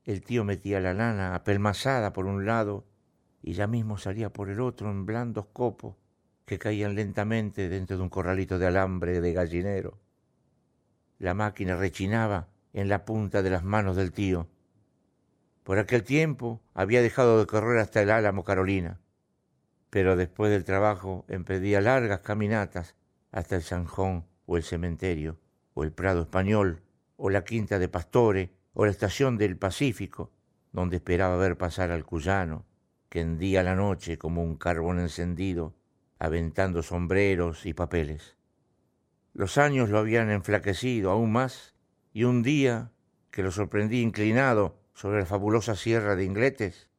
el 0.06 0.22
tío 0.22 0.44
metía 0.44 0.80
la 0.80 0.94
lana 0.94 1.34
apelmazada 1.34 2.13
por 2.13 2.28
un 2.28 2.46
lado 2.46 2.86
y 3.42 3.54
ya 3.54 3.66
mismo 3.66 3.98
salía 3.98 4.32
por 4.32 4.51
el 4.51 4.62
otro 4.62 4.92
en 4.92 5.08
blandos 5.08 5.48
copos 5.48 5.96
que 6.46 6.60
caían 6.60 6.94
lentamente 6.94 7.68
dentro 7.68 7.98
de 7.98 8.04
un 8.04 8.10
corralito 8.10 8.60
de 8.60 8.68
alambre 8.68 9.22
de 9.22 9.34
gallinero. 9.34 9.98
La 11.18 11.34
máquina 11.34 11.75
rechinaba 11.75 12.50
en 12.74 12.90
la 12.90 13.06
punta 13.06 13.42
de 13.42 13.50
las 13.50 13.63
manos 13.63 13.96
del 13.96 14.12
tío. 14.12 14.48
Por 15.63 15.80
aquel 15.80 16.04
tiempo 16.04 16.62
había 16.75 17.01
dejado 17.01 17.40
de 17.40 17.48
correr 17.48 17.80
hasta 17.80 18.04
el 18.04 18.12
Álamo 18.12 18.44
Carolina, 18.44 19.00
pero 19.90 20.16
después 20.16 20.51
del 20.51 20.63
trabajo 20.63 21.25
empedía 21.28 21.82
largas 21.82 22.20
caminatas 22.20 22.96
hasta 23.32 23.56
el 23.56 23.63
Sanjón 23.63 24.28
o 24.46 24.58
el 24.58 24.63
cementerio, 24.63 25.40
o 25.74 25.84
el 25.84 25.92
Prado 25.92 26.22
Español, 26.22 26.84
o 27.24 27.30
la 27.30 27.44
Quinta 27.44 27.78
de 27.78 27.88
Pastore, 27.88 28.51
o 28.74 28.84
la 28.84 28.90
estación 28.90 29.38
del 29.38 29.56
Pacífico, 29.56 30.32
donde 30.72 30.96
esperaba 30.96 31.38
ver 31.38 31.56
pasar 31.56 31.92
al 31.92 32.04
cuyano, 32.04 32.66
que 33.10 33.22
hendía 33.22 33.62
la 33.62 33.75
noche 33.75 34.18
como 34.18 34.42
un 34.44 34.58
carbón 34.58 35.00
encendido 35.00 35.75
aventando 36.18 36.82
sombreros 36.82 37.68
y 37.68 37.75
papeles. 37.75 38.38
Los 39.34 39.60
años 39.60 39.92
lo 39.92 40.00
habían 40.00 40.32
enflaquecido 40.32 41.12
aún 41.12 41.32
más, 41.32 41.75
y 42.12 42.24
un 42.24 42.42
día 42.42 42.92
que 43.30 43.44
lo 43.44 43.51
sorprendí 43.51 44.01
inclinado 44.01 44.80
sobre 44.96 45.20
la 45.20 45.28
fabulosa 45.28 45.75
sierra 45.75 46.16
de 46.16 46.24
Ingletes, 46.25 46.90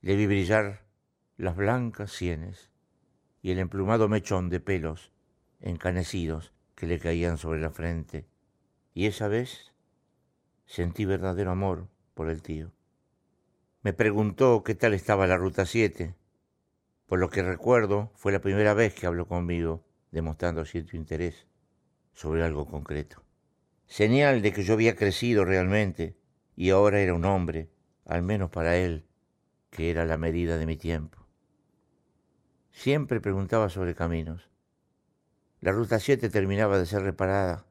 le 0.00 0.16
vi 0.16 0.26
brillar 0.26 0.86
las 1.36 1.54
blancas 1.54 2.10
sienes 2.10 2.72
y 3.42 3.52
el 3.52 3.60
emplumado 3.60 4.08
mechón 4.08 4.50
de 4.50 4.58
pelos 4.58 5.12
encanecidos 5.60 6.52
que 6.74 6.88
le 6.88 6.98
caían 6.98 7.38
sobre 7.38 7.60
la 7.60 7.70
frente, 7.70 8.26
y 8.94 9.06
esa 9.06 9.28
vez 9.28 9.72
sentí 10.66 11.04
verdadero 11.04 11.50
amor 11.50 11.88
por 12.14 12.30
el 12.30 12.40
tío. 12.42 12.72
Me 13.82 13.92
preguntó 13.92 14.62
qué 14.62 14.74
tal 14.74 14.94
estaba 14.94 15.26
la 15.26 15.36
Ruta 15.36 15.66
7, 15.66 16.14
por 17.06 17.18
lo 17.18 17.28
que 17.28 17.42
recuerdo, 17.42 18.12
fue 18.14 18.32
la 18.32 18.40
primera 18.40 18.72
vez 18.72 18.94
que 18.94 19.06
habló 19.06 19.26
conmigo, 19.26 19.84
demostrando 20.10 20.64
cierto 20.64 20.96
interés 20.96 21.46
sobre 22.14 22.44
algo 22.44 22.66
concreto. 22.66 23.22
Señal 23.86 24.40
de 24.40 24.52
que 24.52 24.62
yo 24.62 24.74
había 24.74 24.96
crecido 24.96 25.44
realmente 25.44 26.16
y 26.56 26.70
ahora 26.70 27.00
era 27.00 27.14
un 27.14 27.24
hombre, 27.24 27.68
al 28.06 28.22
menos 28.22 28.50
para 28.50 28.76
él, 28.76 29.04
que 29.70 29.90
era 29.90 30.06
la 30.06 30.16
medida 30.16 30.56
de 30.56 30.66
mi 30.66 30.76
tiempo. 30.76 31.26
Siempre 32.70 33.20
preguntaba 33.20 33.68
sobre 33.68 33.94
caminos. 33.94 34.48
La 35.60 35.72
ruta 35.72 35.98
7 35.98 36.30
terminaba 36.30 36.78
de 36.78 36.86
ser 36.86 37.02
reparada 37.02 37.66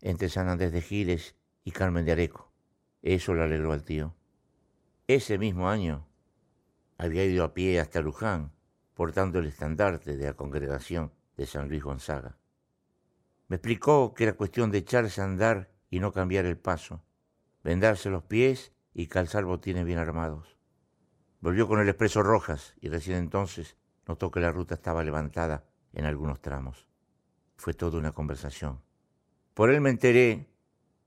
entre 0.00 0.28
San 0.28 0.48
Andrés 0.48 0.72
de 0.72 0.82
Giles 0.82 1.36
y 1.64 1.72
Carmen 1.72 2.04
de 2.04 2.12
Areco. 2.12 2.52
Eso 3.02 3.34
le 3.34 3.42
alegró 3.42 3.72
al 3.72 3.84
tío. 3.84 4.14
Ese 5.06 5.38
mismo 5.38 5.68
año 5.68 6.06
había 6.98 7.24
ido 7.24 7.44
a 7.44 7.54
pie 7.54 7.80
hasta 7.80 8.00
Luján 8.00 8.52
portando 8.94 9.38
el 9.38 9.46
estandarte 9.46 10.16
de 10.16 10.26
la 10.26 10.34
congregación 10.34 11.12
de 11.36 11.46
San 11.46 11.68
Luis 11.68 11.84
Gonzaga. 11.84 12.36
Me 13.46 13.56
explicó 13.56 14.12
que 14.12 14.24
era 14.24 14.32
cuestión 14.32 14.72
de 14.72 14.78
echarse 14.78 15.20
a 15.20 15.24
andar 15.24 15.70
y 15.88 16.00
no 16.00 16.12
cambiar 16.12 16.44
el 16.44 16.58
paso, 16.58 17.04
vendarse 17.62 18.10
los 18.10 18.24
pies 18.24 18.72
y 18.92 19.06
calzar 19.06 19.44
botines 19.44 19.84
bien 19.84 19.98
armados. 19.98 20.58
Volvió 21.40 21.68
con 21.68 21.78
el 21.78 21.88
expreso 21.88 22.24
Rojas 22.24 22.74
y 22.80 22.88
recién 22.88 23.18
entonces 23.18 23.76
notó 24.06 24.32
que 24.32 24.40
la 24.40 24.50
ruta 24.50 24.74
estaba 24.74 25.04
levantada 25.04 25.64
en 25.92 26.04
algunos 26.04 26.40
tramos. 26.40 26.88
Fue 27.56 27.74
toda 27.74 27.98
una 27.98 28.10
conversación. 28.10 28.80
Por 29.58 29.70
él 29.70 29.80
me 29.80 29.90
enteré 29.90 30.46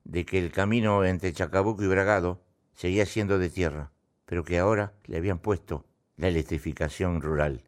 de 0.04 0.26
que 0.26 0.38
el 0.38 0.52
camino 0.52 1.06
entre 1.06 1.32
Chacabuco 1.32 1.84
y 1.84 1.86
Bragado 1.86 2.44
seguía 2.74 3.06
siendo 3.06 3.38
de 3.38 3.48
tierra, 3.48 3.92
pero 4.26 4.44
que 4.44 4.58
ahora 4.58 4.92
le 5.06 5.16
habían 5.16 5.38
puesto 5.38 5.86
la 6.18 6.28
electrificación 6.28 7.22
rural 7.22 7.62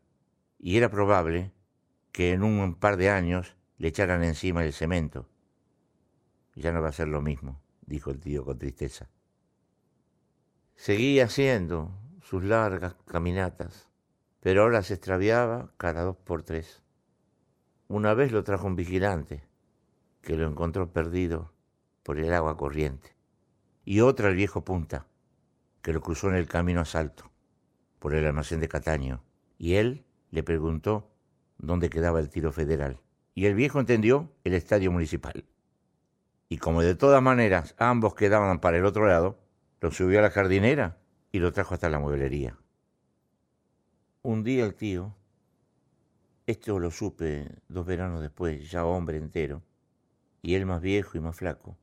y 0.59 0.77
era 0.77 0.91
probable 0.91 1.53
que 2.13 2.33
en 2.33 2.43
un 2.43 2.75
par 2.75 2.99
de 2.99 3.09
años 3.09 3.57
le 3.79 3.89
echaran 3.89 4.23
encima 4.23 4.63
el 4.63 4.75
cemento. 4.75 5.27
ya 6.55 6.71
no 6.71 6.83
va 6.83 6.91
a 6.91 6.93
ser 6.93 7.09
lo 7.09 7.23
mismo, 7.23 7.63
dijo 7.87 8.11
el 8.11 8.21
tío 8.21 8.45
con 8.45 8.59
tristeza. 8.59 9.09
Seguía 10.77 11.25
haciendo 11.25 11.99
sus 12.21 12.45
largas 12.45 12.95
caminatas, 13.07 13.89
pero 14.41 14.61
ahora 14.61 14.83
se 14.83 14.93
extraviaba 14.93 15.73
cada 15.79 16.03
dos 16.03 16.19
por 16.19 16.43
tres. 16.43 16.83
Una 17.89 18.13
vez 18.13 18.33
lo 18.33 18.45
trajo 18.45 18.67
un 18.67 18.77
vigilante, 18.77 19.49
que 20.25 20.37
lo 20.37 20.49
encontró 20.49 20.91
perdido 20.91 21.53
por 22.03 22.19
el 22.19 22.33
agua 22.33 22.57
corriente, 22.57 23.15
y 23.85 24.01
otra 24.01 24.29
el 24.29 24.37
viejo 24.37 24.65
Punta, 24.65 25.07
que 25.83 25.93
lo 25.93 26.01
cruzó 26.01 26.31
en 26.31 26.37
el 26.37 26.49
camino 26.49 26.81
a 26.81 26.87
Salto, 26.87 27.31
por 27.99 28.15
el 28.15 28.27
almacén 28.27 28.61
de 28.61 28.69
Cataño, 28.69 29.23
y 29.59 29.75
él 29.75 30.05
le 30.31 30.43
preguntó 30.43 31.11
dónde 31.59 31.91
quedaba 31.91 32.21
el 32.21 32.31
tiro 32.31 32.53
federal. 32.53 32.99
Y 33.35 33.47
el 33.47 33.55
viejo 33.55 33.81
entendió 33.81 34.33
el 34.45 34.55
estadio 34.55 34.91
municipal. 34.91 35.45
Y 36.49 36.59
como 36.59 36.83
de 36.83 36.95
todas 36.95 37.23
maneras 37.23 37.75
ambos 37.79 38.15
quedaban 38.15 38.61
para 38.61 38.79
el 38.79 38.87
otro 38.87 39.07
lado, 39.07 39.39
lo 39.81 39.91
subió 39.91 40.21
a 40.21 40.23
la 40.23 40.31
jardinera 40.31 40.99
y 41.33 41.39
lo 41.41 41.53
trajo 41.53 41.75
hasta 41.75 41.91
la 41.91 41.99
mueblería. 41.99 42.57
Un 44.23 44.43
día 44.43 44.65
el 44.65 44.75
tío, 44.75 45.15
esto 46.47 46.79
lo 46.79 46.91
supe 46.91 47.51
dos 47.69 47.85
veranos 47.85 48.23
después, 48.23 48.71
ya 48.71 48.85
hombre 48.87 49.19
entero, 49.19 49.63
y 50.45 50.57
él 50.57 50.67
más 50.67 50.83
viejo 50.83 51.17
y 51.17 51.23
más 51.23 51.37
flaco, 51.37 51.79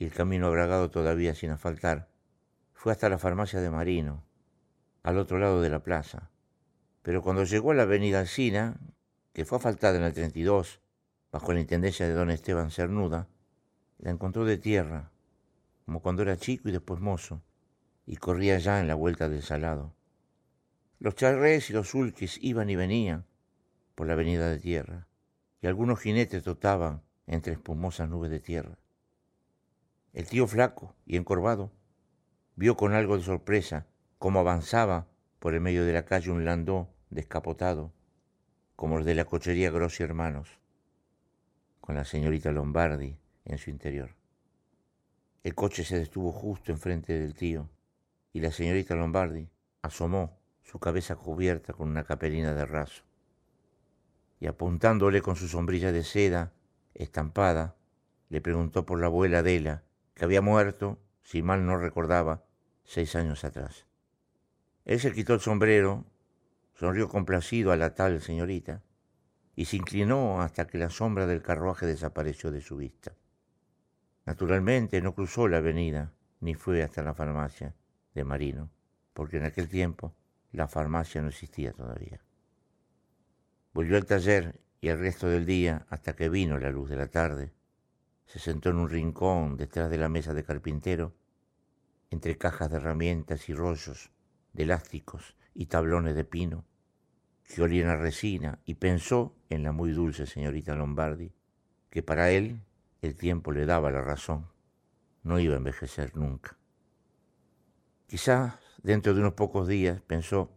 y 0.00 0.04
el 0.04 0.12
camino 0.12 0.48
abragado 0.48 0.90
todavía 0.90 1.36
sin 1.36 1.50
asfaltar, 1.50 2.08
fue 2.72 2.90
hasta 2.90 3.08
la 3.08 3.18
farmacia 3.18 3.60
de 3.60 3.70
Marino, 3.70 4.24
al 5.04 5.16
otro 5.16 5.38
lado 5.38 5.62
de 5.62 5.70
la 5.70 5.84
plaza. 5.84 6.28
Pero 7.02 7.22
cuando 7.22 7.44
llegó 7.44 7.70
a 7.70 7.74
la 7.74 7.84
avenida 7.84 8.18
Alcina, 8.18 8.80
que 9.32 9.44
fue 9.44 9.58
asfaltada 9.58 9.96
en 9.96 10.02
el 10.02 10.12
32, 10.12 10.80
bajo 11.30 11.52
la 11.52 11.60
intendencia 11.60 12.08
de 12.08 12.14
don 12.14 12.32
Esteban 12.32 12.72
Cernuda, 12.72 13.28
la 13.98 14.10
encontró 14.10 14.44
de 14.44 14.58
tierra, 14.58 15.12
como 15.84 16.02
cuando 16.02 16.22
era 16.22 16.36
chico 16.36 16.68
y 16.68 16.72
después 16.72 17.00
mozo, 17.00 17.44
y 18.06 18.16
corría 18.16 18.58
ya 18.58 18.80
en 18.80 18.88
la 18.88 18.96
vuelta 18.96 19.28
del 19.28 19.44
salado. 19.44 19.94
Los 20.98 21.14
charrés 21.14 21.70
y 21.70 21.74
los 21.74 21.90
sulques 21.90 22.38
iban 22.42 22.70
y 22.70 22.74
venían 22.74 23.24
por 23.94 24.08
la 24.08 24.14
avenida 24.14 24.50
de 24.50 24.58
tierra, 24.58 25.06
y 25.62 25.68
algunos 25.68 26.00
jinetes 26.00 26.42
trotaban 26.42 27.02
entre 27.28 27.52
espumosas 27.52 28.08
nubes 28.08 28.30
de 28.30 28.40
tierra. 28.40 28.78
El 30.12 30.26
tío 30.26 30.46
flaco 30.48 30.96
y 31.06 31.16
encorvado 31.16 31.70
vio 32.56 32.76
con 32.76 32.94
algo 32.94 33.16
de 33.16 33.22
sorpresa 33.22 33.86
cómo 34.18 34.40
avanzaba 34.40 35.06
por 35.38 35.54
el 35.54 35.60
medio 35.60 35.84
de 35.84 35.92
la 35.92 36.04
calle 36.04 36.32
un 36.32 36.44
landó 36.44 36.88
descapotado, 37.10 37.92
como 38.74 38.96
los 38.96 39.06
de 39.06 39.14
la 39.14 39.26
cochería 39.26 39.70
Grossi 39.70 40.02
Hermanos, 40.02 40.58
con 41.80 41.94
la 41.94 42.04
señorita 42.04 42.50
Lombardi 42.50 43.16
en 43.44 43.58
su 43.58 43.70
interior. 43.70 44.16
El 45.44 45.54
coche 45.54 45.84
se 45.84 45.98
detuvo 45.98 46.32
justo 46.32 46.72
enfrente 46.72 47.18
del 47.18 47.34
tío 47.34 47.68
y 48.32 48.40
la 48.40 48.50
señorita 48.50 48.94
Lombardi 48.94 49.48
asomó 49.82 50.38
su 50.62 50.78
cabeza 50.78 51.16
cubierta 51.16 51.72
con 51.72 51.88
una 51.88 52.04
capelina 52.04 52.54
de 52.54 52.66
raso 52.66 53.04
y 54.40 54.46
apuntándole 54.46 55.22
con 55.22 55.36
su 55.36 55.48
sombrilla 55.48 55.92
de 55.92 56.04
seda 56.04 56.52
estampada, 56.98 57.76
le 58.28 58.40
preguntó 58.40 58.84
por 58.84 59.00
la 59.00 59.06
abuela 59.06 59.38
Adela, 59.38 59.84
que 60.14 60.24
había 60.24 60.42
muerto, 60.42 60.98
si 61.22 61.42
mal 61.42 61.64
no 61.64 61.78
recordaba, 61.78 62.44
seis 62.84 63.14
años 63.14 63.44
atrás. 63.44 63.86
Él 64.84 65.00
se 65.00 65.12
quitó 65.12 65.34
el 65.34 65.40
sombrero, 65.40 66.04
sonrió 66.74 67.08
complacido 67.08 67.72
a 67.72 67.76
la 67.76 67.94
tal 67.94 68.20
señorita 68.20 68.82
y 69.54 69.66
se 69.66 69.76
inclinó 69.76 70.40
hasta 70.40 70.66
que 70.66 70.78
la 70.78 70.90
sombra 70.90 71.26
del 71.26 71.42
carruaje 71.42 71.86
desapareció 71.86 72.50
de 72.50 72.60
su 72.60 72.76
vista. 72.76 73.12
Naturalmente 74.24 75.00
no 75.00 75.14
cruzó 75.14 75.48
la 75.48 75.58
avenida 75.58 76.12
ni 76.40 76.54
fue 76.54 76.82
hasta 76.82 77.02
la 77.02 77.14
farmacia 77.14 77.74
de 78.14 78.24
Marino, 78.24 78.70
porque 79.12 79.38
en 79.38 79.44
aquel 79.44 79.68
tiempo 79.68 80.14
la 80.52 80.68
farmacia 80.68 81.20
no 81.22 81.28
existía 81.28 81.72
todavía. 81.72 82.20
Volvió 83.72 83.96
al 83.96 84.06
taller 84.06 84.60
y 84.80 84.88
el 84.88 84.98
resto 84.98 85.28
del 85.28 85.46
día, 85.46 85.86
hasta 85.90 86.14
que 86.14 86.28
vino 86.28 86.58
la 86.58 86.70
luz 86.70 86.88
de 86.88 86.96
la 86.96 87.08
tarde, 87.08 87.52
se 88.26 88.38
sentó 88.38 88.70
en 88.70 88.76
un 88.76 88.90
rincón 88.90 89.56
detrás 89.56 89.90
de 89.90 89.98
la 89.98 90.08
mesa 90.08 90.34
de 90.34 90.44
carpintero, 90.44 91.14
entre 92.10 92.38
cajas 92.38 92.70
de 92.70 92.76
herramientas 92.76 93.48
y 93.48 93.54
rollos 93.54 94.10
de 94.52 94.62
elásticos 94.64 95.36
y 95.54 95.66
tablones 95.66 96.14
de 96.14 96.24
pino 96.24 96.64
que 97.48 97.62
olían 97.62 97.88
a 97.88 97.96
resina 97.96 98.60
y 98.66 98.74
pensó 98.74 99.34
en 99.48 99.62
la 99.62 99.72
muy 99.72 99.92
dulce 99.92 100.26
señorita 100.26 100.74
Lombardi, 100.74 101.32
que 101.90 102.02
para 102.02 102.30
él 102.30 102.60
el 103.00 103.16
tiempo 103.16 103.52
le 103.52 103.64
daba 103.64 103.90
la 103.90 104.02
razón, 104.02 104.48
no 105.22 105.38
iba 105.38 105.54
a 105.54 105.58
envejecer 105.58 106.14
nunca. 106.16 106.58
Quizás 108.06 108.54
dentro 108.82 109.14
de 109.14 109.20
unos 109.20 109.32
pocos 109.32 109.66
días, 109.66 110.02
pensó, 110.02 110.52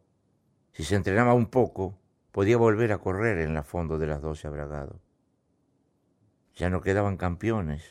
si 0.73 0.83
se 0.83 0.95
entrenaba 0.95 1.33
un 1.33 1.47
poco, 1.47 1.97
podía 2.31 2.57
volver 2.57 2.91
a 2.91 2.97
correr 2.97 3.39
en 3.39 3.53
la 3.53 3.63
fondo 3.63 3.97
de 3.97 4.07
las 4.07 4.21
doce 4.21 4.47
abragados. 4.47 5.01
Ya 6.55 6.69
no 6.69 6.81
quedaban 6.81 7.17
campeones, 7.17 7.83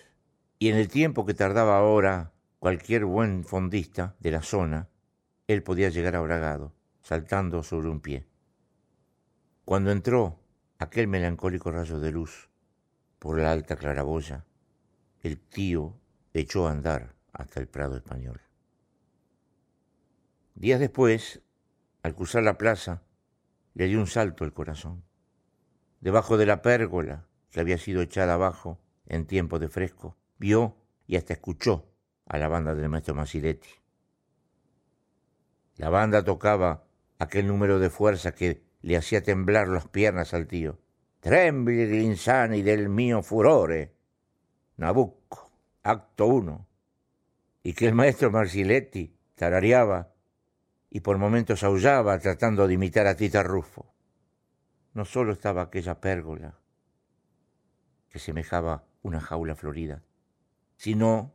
y 0.58 0.68
en 0.68 0.76
el 0.76 0.88
tiempo 0.88 1.24
que 1.24 1.34
tardaba 1.34 1.78
ahora 1.78 2.32
cualquier 2.58 3.04
buen 3.04 3.44
fondista 3.44 4.16
de 4.20 4.30
la 4.30 4.42
zona, 4.42 4.88
él 5.46 5.62
podía 5.62 5.88
llegar 5.88 6.16
a 6.16 6.20
Bragado, 6.20 6.74
saltando 7.02 7.62
sobre 7.62 7.88
un 7.88 8.00
pie. 8.00 8.26
Cuando 9.64 9.90
entró 9.90 10.38
aquel 10.78 11.08
melancólico 11.08 11.70
rayo 11.70 11.98
de 12.00 12.12
luz 12.12 12.50
por 13.18 13.38
la 13.38 13.52
alta 13.52 13.76
claraboya, 13.76 14.44
el 15.22 15.38
tío 15.38 15.98
echó 16.32 16.66
a 16.66 16.72
andar 16.72 17.14
hasta 17.32 17.60
el 17.60 17.68
Prado 17.68 17.96
español. 17.96 18.40
Días 20.54 20.80
después, 20.80 21.42
al 22.02 22.14
cruzar 22.14 22.42
la 22.42 22.58
plaza, 22.58 23.02
le 23.80 23.86
dio 23.86 23.98
un 23.98 24.06
salto 24.06 24.44
el 24.44 24.52
corazón. 24.52 25.04
Debajo 26.02 26.36
de 26.36 26.44
la 26.44 26.60
pérgola, 26.60 27.24
que 27.50 27.60
había 27.60 27.78
sido 27.78 28.02
echada 28.02 28.34
abajo 28.34 28.78
en 29.06 29.24
tiempo 29.24 29.58
de 29.58 29.70
fresco, 29.70 30.18
vio 30.36 30.76
y 31.06 31.16
hasta 31.16 31.32
escuchó 31.32 31.88
a 32.26 32.36
la 32.36 32.48
banda 32.48 32.74
del 32.74 32.90
maestro 32.90 33.14
Masiletti. 33.14 33.70
La 35.76 35.88
banda 35.88 36.22
tocaba 36.22 36.84
aquel 37.18 37.46
número 37.46 37.78
de 37.78 37.88
fuerza 37.88 38.34
que 38.34 38.62
le 38.82 38.98
hacía 38.98 39.22
temblar 39.22 39.68
las 39.68 39.88
piernas 39.88 40.34
al 40.34 40.46
tío. 40.46 40.78
Trembli 41.20 41.86
l'insani 41.86 42.60
del 42.60 42.90
mio 42.90 43.22
furore. 43.22 43.94
Nabucco, 44.76 45.52
acto 45.84 46.26
uno. 46.26 46.68
Y 47.62 47.72
que 47.72 47.88
el 47.88 47.94
maestro 47.94 48.30
Marsiletti 48.30 49.16
tarareaba 49.36 50.12
y 50.90 51.00
por 51.00 51.18
momentos 51.18 51.62
aullaba 51.62 52.18
tratando 52.18 52.66
de 52.66 52.74
imitar 52.74 53.06
a 53.06 53.16
Tita 53.16 53.42
Rufo. 53.44 53.94
No 54.92 55.04
solo 55.04 55.32
estaba 55.32 55.62
aquella 55.62 56.00
pérgola 56.00 56.58
que 58.08 58.18
semejaba 58.18 58.84
una 59.02 59.20
jaula 59.20 59.54
florida, 59.54 60.02
sino 60.76 61.32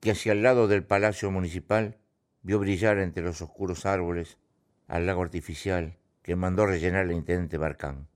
que 0.00 0.10
hacia 0.10 0.32
el 0.32 0.42
lado 0.42 0.68
del 0.68 0.84
palacio 0.84 1.30
municipal 1.30 1.98
vio 2.42 2.58
brillar 2.58 2.98
entre 2.98 3.22
los 3.22 3.40
oscuros 3.40 3.86
árboles 3.86 4.38
al 4.86 5.06
lago 5.06 5.22
artificial 5.22 5.98
que 6.22 6.36
mandó 6.36 6.66
rellenar 6.66 7.06
el 7.06 7.12
intendente 7.12 7.56
Barcán, 7.56 8.08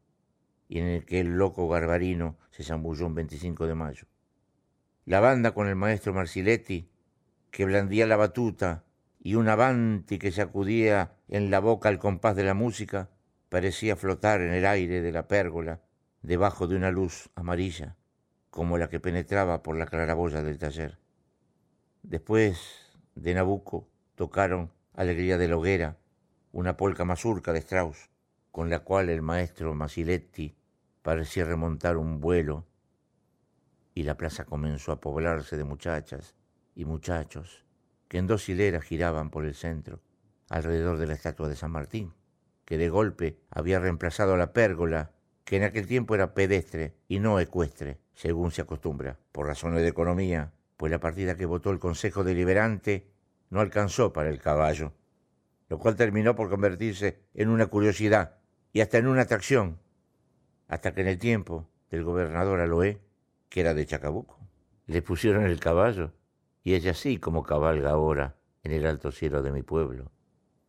y 0.68 0.80
en 0.80 0.86
el 0.86 1.04
que 1.06 1.20
el 1.20 1.38
loco 1.38 1.68
Garbarino 1.68 2.38
se 2.50 2.62
zambulló 2.62 3.06
un 3.06 3.14
25 3.14 3.66
de 3.66 3.74
mayo. 3.74 4.06
La 5.06 5.20
banda 5.20 5.52
con 5.52 5.66
el 5.66 5.76
maestro 5.76 6.12
Marsiletti, 6.12 6.90
que 7.50 7.64
blandía 7.64 8.06
la 8.06 8.16
batuta, 8.16 8.84
y 9.22 9.34
un 9.34 9.48
avanti 9.48 10.18
que 10.18 10.32
sacudía 10.32 11.12
en 11.28 11.50
la 11.50 11.60
boca 11.60 11.90
al 11.90 11.98
compás 11.98 12.34
de 12.36 12.44
la 12.44 12.54
música, 12.54 13.10
parecía 13.50 13.94
flotar 13.94 14.40
en 14.40 14.52
el 14.52 14.64
aire 14.64 15.02
de 15.02 15.12
la 15.12 15.28
pérgola, 15.28 15.82
debajo 16.22 16.66
de 16.66 16.76
una 16.76 16.90
luz 16.90 17.30
amarilla, 17.34 17.96
como 18.48 18.78
la 18.78 18.88
que 18.88 18.98
penetraba 18.98 19.62
por 19.62 19.76
la 19.76 19.86
claraboya 19.86 20.42
del 20.42 20.58
taller. 20.58 20.98
Después 22.02 22.96
de 23.14 23.34
Nabucco, 23.34 23.88
tocaron 24.14 24.72
Alegría 24.94 25.36
de 25.36 25.48
la 25.48 25.56
Hoguera, 25.56 25.98
una 26.52 26.76
polca 26.76 27.04
mazurca 27.04 27.52
de 27.52 27.60
Strauss, 27.60 28.10
con 28.50 28.70
la 28.70 28.80
cual 28.80 29.10
el 29.10 29.22
maestro 29.22 29.74
Masiletti 29.74 30.56
parecía 31.02 31.44
remontar 31.44 31.98
un 31.98 32.20
vuelo, 32.20 32.66
y 33.94 34.04
la 34.04 34.16
plaza 34.16 34.44
comenzó 34.44 34.92
a 34.92 35.00
poblarse 35.00 35.56
de 35.56 35.64
muchachas 35.64 36.34
y 36.74 36.84
muchachos 36.86 37.64
que 38.10 38.18
en 38.18 38.26
dos 38.26 38.48
hileras 38.48 38.82
giraban 38.82 39.30
por 39.30 39.44
el 39.44 39.54
centro, 39.54 40.00
alrededor 40.48 40.98
de 40.98 41.06
la 41.06 41.14
estatua 41.14 41.48
de 41.48 41.54
San 41.54 41.70
Martín, 41.70 42.12
que 42.64 42.76
de 42.76 42.88
golpe 42.88 43.38
había 43.50 43.78
reemplazado 43.78 44.34
a 44.34 44.36
la 44.36 44.52
pérgola, 44.52 45.12
que 45.44 45.58
en 45.58 45.62
aquel 45.62 45.86
tiempo 45.86 46.16
era 46.16 46.34
pedestre 46.34 46.96
y 47.06 47.20
no 47.20 47.38
ecuestre, 47.38 48.00
según 48.12 48.50
se 48.50 48.62
acostumbra, 48.62 49.20
por 49.30 49.46
razones 49.46 49.82
de 49.82 49.88
economía, 49.88 50.52
pues 50.76 50.90
la 50.90 50.98
partida 50.98 51.36
que 51.36 51.46
votó 51.46 51.70
el 51.70 51.78
Consejo 51.78 52.24
Deliberante 52.24 53.06
no 53.48 53.60
alcanzó 53.60 54.12
para 54.12 54.28
el 54.28 54.40
caballo, 54.40 54.92
lo 55.68 55.78
cual 55.78 55.94
terminó 55.94 56.34
por 56.34 56.50
convertirse 56.50 57.20
en 57.32 57.48
una 57.48 57.68
curiosidad 57.68 58.38
y 58.72 58.80
hasta 58.80 58.98
en 58.98 59.06
una 59.06 59.22
atracción, 59.22 59.78
hasta 60.66 60.94
que 60.94 61.02
en 61.02 61.06
el 61.06 61.18
tiempo 61.18 61.70
del 61.92 62.02
gobernador 62.02 62.58
Aloé, 62.58 62.98
que 63.48 63.60
era 63.60 63.72
de 63.72 63.86
Chacabuco, 63.86 64.36
Le 64.86 65.00
pusieron 65.00 65.44
el 65.44 65.60
caballo 65.60 66.12
y 66.62 66.74
ella 66.74 66.92
así 66.92 67.18
como 67.18 67.42
cabalga 67.42 67.90
ahora 67.90 68.36
en 68.62 68.72
el 68.72 68.86
alto 68.86 69.12
cielo 69.12 69.42
de 69.42 69.52
mi 69.52 69.62
pueblo, 69.62 70.10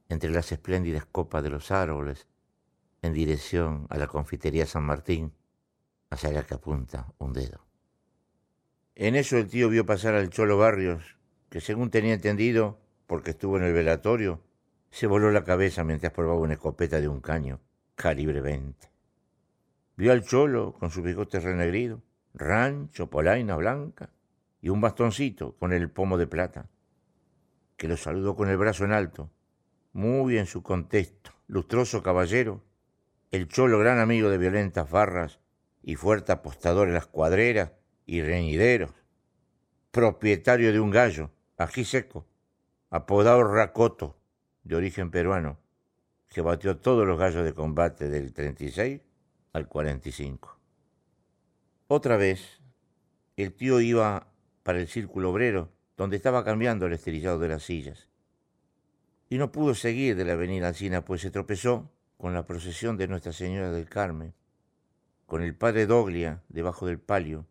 entre 0.09 0.29
las 0.29 0.51
espléndidas 0.51 1.05
copas 1.05 1.43
de 1.43 1.49
los 1.49 1.71
árboles, 1.71 2.27
en 3.01 3.13
dirección 3.13 3.87
a 3.89 3.97
la 3.97 4.07
confitería 4.07 4.65
San 4.65 4.83
Martín, 4.83 5.33
hacia 6.09 6.31
la 6.31 6.43
que 6.43 6.53
apunta 6.53 7.13
un 7.17 7.33
dedo. 7.33 7.65
En 8.95 9.15
eso 9.15 9.37
el 9.37 9.47
tío 9.47 9.69
vio 9.69 9.85
pasar 9.85 10.13
al 10.13 10.29
Cholo 10.29 10.57
Barrios, 10.57 11.17
que 11.49 11.61
según 11.61 11.89
tenía 11.89 12.13
entendido, 12.13 12.79
porque 13.07 13.31
estuvo 13.31 13.57
en 13.57 13.63
el 13.63 13.73
velatorio, 13.73 14.41
se 14.89 15.07
voló 15.07 15.31
la 15.31 15.43
cabeza 15.43 15.83
mientras 15.83 16.13
probaba 16.13 16.39
una 16.39 16.53
escopeta 16.53 17.01
de 17.01 17.07
un 17.07 17.21
caño, 17.21 17.59
calibre 17.95 18.41
20. 18.41 18.89
Vio 19.97 20.11
al 20.11 20.23
Cholo 20.23 20.73
con 20.73 20.91
su 20.91 21.01
bigote 21.01 21.39
renegrido, 21.39 22.01
rancho, 22.33 23.09
polaina 23.09 23.55
blanca 23.55 24.09
y 24.61 24.69
un 24.69 24.79
bastoncito 24.79 25.57
con 25.57 25.73
el 25.73 25.89
pomo 25.89 26.17
de 26.17 26.27
plata, 26.27 26.69
que 27.77 27.87
lo 27.87 27.97
saludó 27.97 28.35
con 28.35 28.49
el 28.49 28.57
brazo 28.57 28.85
en 28.85 28.91
alto, 28.91 29.31
muy 29.91 30.37
en 30.37 30.45
su 30.45 30.61
contexto, 30.61 31.31
lustroso 31.47 32.03
caballero, 32.03 32.63
el 33.31 33.47
Cholo 33.47 33.79
gran 33.79 33.99
amigo 33.99 34.29
de 34.29 34.37
violentas 34.37 34.89
barras 34.89 35.39
y 35.81 35.95
fuerte 35.95 36.31
apostador 36.31 36.87
en 36.87 36.93
las 36.93 37.07
cuadreras 37.07 37.71
y 38.05 38.21
reñideros, 38.21 38.91
propietario 39.91 40.71
de 40.71 40.79
un 40.79 40.91
gallo, 40.91 41.31
ají 41.57 41.83
seco, 41.83 42.27
apodado 42.89 43.43
Racoto, 43.43 44.17
de 44.63 44.75
origen 44.75 45.11
peruano, 45.11 45.57
que 46.29 46.41
batió 46.41 46.77
todos 46.77 47.07
los 47.07 47.17
gallos 47.17 47.43
de 47.43 47.53
combate 47.53 48.09
del 48.09 48.33
36 48.33 49.01
al 49.53 49.67
45. 49.67 50.57
Otra 51.87 52.15
vez, 52.15 52.61
el 53.35 53.53
tío 53.53 53.81
iba 53.81 54.30
para 54.63 54.79
el 54.79 54.87
círculo 54.87 55.31
obrero, 55.31 55.71
donde 55.97 56.17
estaba 56.17 56.43
cambiando 56.43 56.85
el 56.85 56.93
esterillado 56.93 57.39
de 57.39 57.49
las 57.49 57.63
sillas. 57.63 58.07
Y 59.29 59.37
no 59.37 59.51
pudo 59.51 59.75
seguir 59.75 60.15
de 60.15 60.25
la 60.25 60.33
avenida 60.33 60.67
Alcina, 60.67 61.05
pues 61.05 61.21
se 61.21 61.31
tropezó 61.31 61.91
con 62.17 62.33
la 62.33 62.45
procesión 62.45 62.97
de 62.97 63.07
Nuestra 63.07 63.33
Señora 63.33 63.71
del 63.71 63.87
Carmen, 63.87 64.33
con 65.25 65.41
el 65.41 65.55
padre 65.55 65.85
Doglia 65.85 66.43
debajo 66.49 66.85
del 66.85 66.99
palio, 66.99 67.47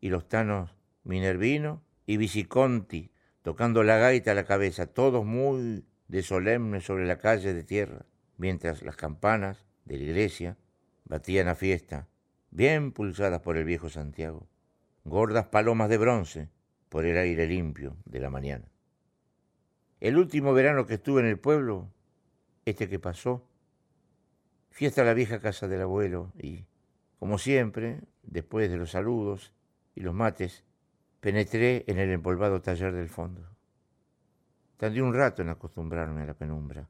y 0.00 0.10
los 0.10 0.28
tanos 0.28 0.74
Minervino 1.04 1.82
y 2.06 2.16
Viciconti 2.18 3.10
tocando 3.44 3.82
la 3.82 3.98
gaita 3.98 4.30
a 4.30 4.34
la 4.34 4.44
cabeza, 4.44 4.86
todos 4.86 5.24
muy 5.24 5.84
de 6.08 6.22
solemne 6.22 6.80
sobre 6.80 7.06
la 7.06 7.18
calle 7.18 7.52
de 7.52 7.62
tierra, 7.62 8.06
mientras 8.38 8.82
las 8.82 8.96
campanas 8.96 9.66
de 9.84 9.98
la 9.98 10.04
iglesia 10.04 10.56
batían 11.04 11.48
a 11.48 11.54
fiesta, 11.54 12.08
bien 12.50 12.92
pulsadas 12.92 13.42
por 13.42 13.58
el 13.58 13.64
viejo 13.64 13.90
Santiago, 13.90 14.48
gordas 15.04 15.46
palomas 15.46 15.90
de 15.90 15.98
bronce 15.98 16.50
por 16.88 17.04
el 17.04 17.16
aire 17.18 17.46
limpio 17.46 17.96
de 18.06 18.20
la 18.20 18.30
mañana. 18.30 18.64
El 20.00 20.16
último 20.16 20.52
verano 20.54 20.86
que 20.86 20.94
estuve 20.94 21.20
en 21.20 21.26
el 21.26 21.38
pueblo, 21.38 21.90
este 22.64 22.88
que 22.88 22.98
pasó, 22.98 23.46
fiesta 24.70 25.02
a 25.02 25.04
la 25.04 25.14
vieja 25.14 25.40
casa 25.40 25.68
del 25.68 25.82
abuelo 25.82 26.32
y, 26.38 26.66
como 27.18 27.38
siempre, 27.38 28.00
después 28.22 28.70
de 28.70 28.76
los 28.76 28.90
saludos 28.90 29.52
y 29.94 30.00
los 30.00 30.14
mates, 30.14 30.64
penetré 31.20 31.84
en 31.86 31.98
el 31.98 32.10
empolvado 32.10 32.60
taller 32.60 32.92
del 32.92 33.08
fondo. 33.08 33.48
Tardé 34.76 35.00
un 35.02 35.14
rato 35.14 35.42
en 35.42 35.50
acostumbrarme 35.50 36.22
a 36.22 36.26
la 36.26 36.34
penumbra, 36.34 36.88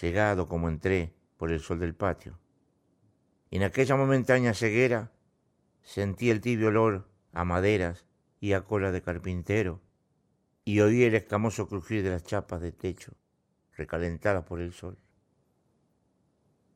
llegado 0.00 0.46
como 0.46 0.68
entré 0.68 1.14
por 1.36 1.50
el 1.50 1.60
sol 1.60 1.78
del 1.78 1.94
patio. 1.94 2.38
Y 3.50 3.56
en 3.56 3.62
aquella 3.64 3.96
momentánea 3.96 4.54
ceguera 4.54 5.10
sentí 5.86 6.30
el 6.30 6.40
tibio 6.40 6.68
olor 6.68 7.08
a 7.32 7.44
maderas 7.44 8.06
y 8.40 8.54
a 8.54 8.62
cola 8.62 8.90
de 8.90 9.02
carpintero, 9.02 9.80
y 10.64 10.80
oí 10.80 11.04
el 11.04 11.14
escamoso 11.14 11.68
crujir 11.68 12.02
de 12.02 12.10
las 12.10 12.24
chapas 12.24 12.60
de 12.60 12.72
techo, 12.72 13.12
recalentadas 13.76 14.44
por 14.44 14.60
el 14.60 14.72
sol. 14.72 14.98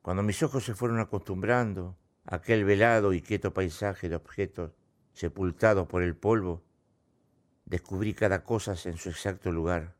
Cuando 0.00 0.22
mis 0.22 0.40
ojos 0.44 0.64
se 0.64 0.76
fueron 0.76 1.00
acostumbrando 1.00 1.98
a 2.24 2.36
aquel 2.36 2.64
velado 2.64 3.12
y 3.12 3.20
quieto 3.20 3.52
paisaje 3.52 4.08
de 4.08 4.14
objetos 4.14 4.70
sepultados 5.12 5.88
por 5.88 6.04
el 6.04 6.14
polvo, 6.14 6.62
descubrí 7.64 8.14
cada 8.14 8.44
cosa 8.44 8.76
en 8.84 8.96
su 8.96 9.10
exacto 9.10 9.50
lugar, 9.50 9.96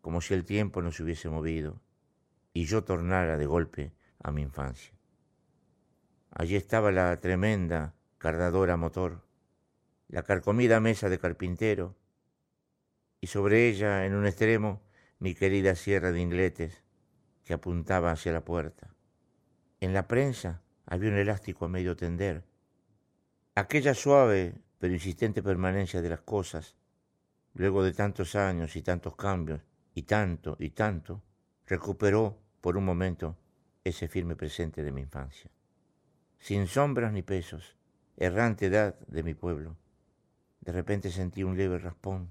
como 0.00 0.20
si 0.20 0.34
el 0.34 0.44
tiempo 0.44 0.82
no 0.82 0.90
se 0.90 1.04
hubiese 1.04 1.28
movido 1.28 1.80
y 2.52 2.64
yo 2.64 2.82
tornara 2.82 3.38
de 3.38 3.46
golpe 3.46 3.92
a 4.20 4.32
mi 4.32 4.42
infancia. 4.42 4.92
Allí 6.32 6.56
estaba 6.56 6.90
la 6.90 7.20
tremenda 7.20 7.94
cardadora 8.22 8.76
motor, 8.76 9.20
la 10.06 10.22
carcomida 10.22 10.78
mesa 10.78 11.08
de 11.08 11.18
carpintero, 11.18 11.96
y 13.20 13.26
sobre 13.26 13.68
ella, 13.68 14.06
en 14.06 14.14
un 14.14 14.26
extremo, 14.26 14.80
mi 15.18 15.34
querida 15.34 15.74
sierra 15.74 16.12
de 16.12 16.20
ingletes 16.20 16.84
que 17.44 17.52
apuntaba 17.52 18.12
hacia 18.12 18.32
la 18.32 18.44
puerta. 18.44 18.94
En 19.80 19.92
la 19.92 20.06
prensa 20.06 20.62
había 20.86 21.10
un 21.10 21.16
elástico 21.18 21.64
a 21.64 21.68
medio 21.68 21.96
tender. 21.96 22.44
Aquella 23.56 23.92
suave 23.92 24.54
pero 24.78 24.94
insistente 24.94 25.42
permanencia 25.42 26.00
de 26.00 26.08
las 26.08 26.20
cosas 26.20 26.76
luego 27.54 27.82
de 27.82 27.92
tantos 27.92 28.36
años 28.36 28.76
y 28.76 28.82
tantos 28.82 29.16
cambios, 29.16 29.62
y 29.94 30.02
tanto 30.04 30.56
y 30.60 30.70
tanto, 30.70 31.24
recuperó 31.66 32.38
por 32.60 32.76
un 32.76 32.84
momento 32.84 33.36
ese 33.82 34.06
firme 34.06 34.36
presente 34.36 34.84
de 34.84 34.92
mi 34.92 35.00
infancia. 35.00 35.50
Sin 36.38 36.68
sombras 36.68 37.12
ni 37.12 37.22
pesos, 37.22 37.76
errante 38.24 38.66
edad 38.66 38.96
de 39.08 39.24
mi 39.24 39.34
pueblo, 39.34 39.76
de 40.60 40.70
repente 40.70 41.10
sentí 41.10 41.42
un 41.42 41.56
leve 41.56 41.80
raspón 41.80 42.30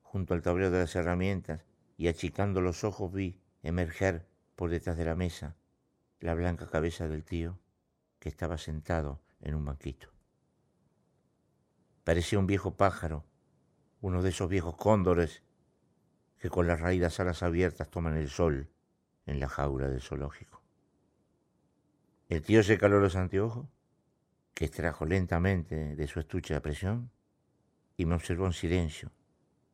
junto 0.00 0.32
al 0.32 0.42
tablero 0.42 0.70
de 0.70 0.78
las 0.78 0.94
herramientas 0.94 1.64
y 1.96 2.06
achicando 2.06 2.60
los 2.60 2.84
ojos 2.84 3.12
vi 3.12 3.36
emerger 3.64 4.28
por 4.54 4.70
detrás 4.70 4.96
de 4.96 5.04
la 5.04 5.16
mesa 5.16 5.56
la 6.20 6.34
blanca 6.34 6.70
cabeza 6.70 7.08
del 7.08 7.24
tío 7.24 7.58
que 8.20 8.28
estaba 8.28 8.58
sentado 8.58 9.20
en 9.40 9.56
un 9.56 9.64
banquito. 9.64 10.08
Parecía 12.04 12.38
un 12.38 12.46
viejo 12.46 12.76
pájaro 12.76 13.24
uno 14.00 14.22
de 14.22 14.28
esos 14.28 14.48
viejos 14.48 14.76
cóndores 14.76 15.42
que 16.38 16.48
con 16.48 16.68
las 16.68 16.78
raídas 16.78 17.18
alas 17.18 17.42
abiertas 17.42 17.90
toman 17.90 18.16
el 18.16 18.30
sol 18.30 18.70
en 19.26 19.40
la 19.40 19.48
jaula 19.48 19.88
del 19.88 20.00
zoológico. 20.00 20.62
El 22.28 22.42
tío 22.42 22.62
se 22.62 22.78
caló 22.78 23.00
los 23.00 23.16
anteojos, 23.16 23.66
que 24.58 24.64
extrajo 24.64 25.06
lentamente 25.06 25.94
de 25.94 26.08
su 26.08 26.18
estuche 26.18 26.52
de 26.52 26.60
presión, 26.60 27.12
y 27.96 28.06
me 28.06 28.16
observó 28.16 28.44
en 28.46 28.52
silencio, 28.52 29.12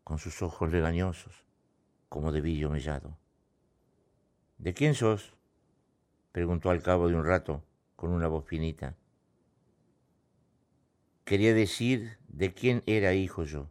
con 0.05 0.18
sus 0.18 0.42
ojos 0.42 0.70
legañosos, 0.70 1.47
como 2.11 2.33
de 2.33 2.42
billo 2.42 2.68
mellado. 2.68 3.16
¿De 4.59 4.75
quién 4.75 4.94
sos? 4.94 5.33
preguntó 6.33 6.68
al 6.68 6.83
cabo 6.83 7.09
de 7.09 7.14
un 7.14 7.25
rato, 7.25 7.64
con 7.97 8.11
una 8.12 8.29
voz 8.29 8.44
finita. 8.44 8.94
Quería 11.25 11.55
decir 11.55 12.18
de 12.29 12.53
quién 12.53 12.83
era 12.85 13.14
hijo 13.14 13.44
yo 13.44 13.70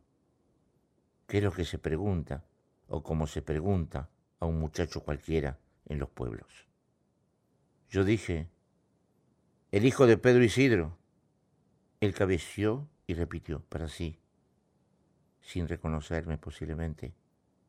qué 1.27 1.37
es 1.37 1.43
lo 1.43 1.51
que 1.51 1.65
se 1.65 1.77
pregunta 1.77 2.43
o 2.87 3.03
como 3.03 3.27
se 3.27 3.43
pregunta 3.43 4.09
a 4.39 4.47
un 4.47 4.59
muchacho 4.59 5.03
cualquiera 5.03 5.59
en 5.85 5.99
los 5.99 6.09
pueblos. 6.09 6.67
Yo 7.91 8.03
dije, 8.03 8.49
el 9.71 9.85
hijo 9.85 10.07
de 10.07 10.17
Pedro 10.17 10.43
Isidro. 10.43 11.02
Él 12.03 12.13
cabeció 12.13 12.89
y 13.07 13.13
repitió 13.13 13.61
para 13.69 13.87
sí, 13.87 14.19
sin 15.39 15.69
reconocerme 15.69 16.37
posiblemente, 16.37 17.13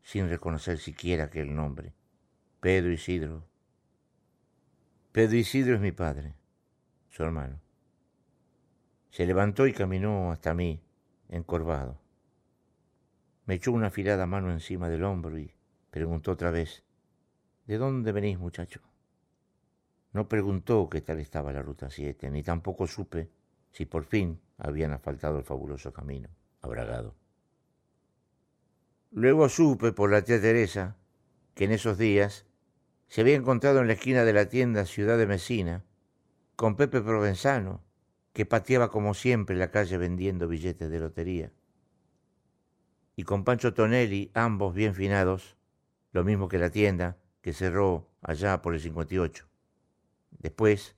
sin 0.02 0.28
reconocer 0.28 0.78
siquiera 0.78 1.26
aquel 1.26 1.54
nombre. 1.54 1.94
Pedro 2.58 2.90
Isidro. 2.90 3.44
Pedro 5.12 5.36
Isidro 5.36 5.76
es 5.76 5.80
mi 5.80 5.92
padre, 5.92 6.34
su 7.10 7.22
hermano. 7.22 7.60
Se 9.10 9.24
levantó 9.24 9.68
y 9.68 9.72
caminó 9.72 10.32
hasta 10.32 10.52
mí, 10.52 10.82
encorvado. 11.28 12.00
Me 13.46 13.54
echó 13.54 13.70
una 13.70 13.86
afilada 13.86 14.26
mano 14.26 14.50
encima 14.50 14.88
del 14.88 15.04
hombro 15.04 15.38
y 15.38 15.54
preguntó 15.92 16.32
otra 16.32 16.50
vez, 16.50 16.82
¿De 17.66 17.78
dónde 17.78 18.10
venís, 18.10 18.40
muchacho? 18.40 18.80
No 20.12 20.28
preguntó 20.28 20.88
qué 20.90 21.02
tal 21.02 21.20
estaba 21.20 21.52
la 21.52 21.62
Ruta 21.62 21.88
7, 21.88 22.32
ni 22.32 22.42
tampoco 22.42 22.88
supe 22.88 23.30
si 23.74 23.84
por 23.84 24.04
fin 24.04 24.40
habían 24.56 24.92
asfaltado 24.92 25.36
el 25.36 25.44
fabuloso 25.44 25.92
camino, 25.92 26.30
abragado. 26.62 27.14
Luego 29.10 29.50
supe 29.50 29.92
por 29.92 30.10
la 30.10 30.22
tía 30.22 30.40
Teresa 30.40 30.96
que 31.54 31.64
en 31.64 31.72
esos 31.72 31.98
días 31.98 32.46
se 33.08 33.20
había 33.20 33.36
encontrado 33.36 33.80
en 33.80 33.88
la 33.88 33.92
esquina 33.92 34.24
de 34.24 34.32
la 34.32 34.48
tienda 34.48 34.86
Ciudad 34.86 35.18
de 35.18 35.26
Mesina 35.26 35.84
con 36.56 36.76
Pepe 36.76 37.02
Provenzano, 37.02 37.82
que 38.32 38.46
pateaba 38.46 38.90
como 38.90 39.12
siempre 39.12 39.56
la 39.56 39.70
calle 39.70 39.98
vendiendo 39.98 40.48
billetes 40.48 40.90
de 40.90 41.00
lotería 41.00 41.52
y 43.16 43.22
con 43.22 43.44
Pancho 43.44 43.74
Tonelli, 43.74 44.30
ambos 44.34 44.74
bien 44.74 44.94
finados, 44.94 45.56
lo 46.12 46.24
mismo 46.24 46.48
que 46.48 46.58
la 46.58 46.70
tienda 46.70 47.18
que 47.42 47.52
cerró 47.52 48.08
allá 48.22 48.62
por 48.62 48.74
el 48.74 48.80
58. 48.80 49.46
Después, 50.38 50.96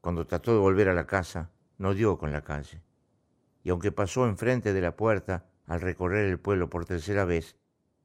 cuando 0.00 0.26
trató 0.26 0.52
de 0.52 0.58
volver 0.58 0.88
a 0.88 0.94
la 0.94 1.06
casa, 1.06 1.50
no 1.78 1.94
dio 1.94 2.18
con 2.18 2.32
la 2.32 2.42
calle. 2.42 2.82
y 3.64 3.70
aunque 3.70 3.92
pasó 3.92 4.26
enfrente 4.26 4.72
de 4.72 4.80
la 4.80 4.96
puerta 4.96 5.46
al 5.66 5.80
recorrer 5.80 6.26
el 6.26 6.38
pueblo 6.38 6.70
por 6.70 6.84
tercera 6.84 7.24
vez, 7.24 7.56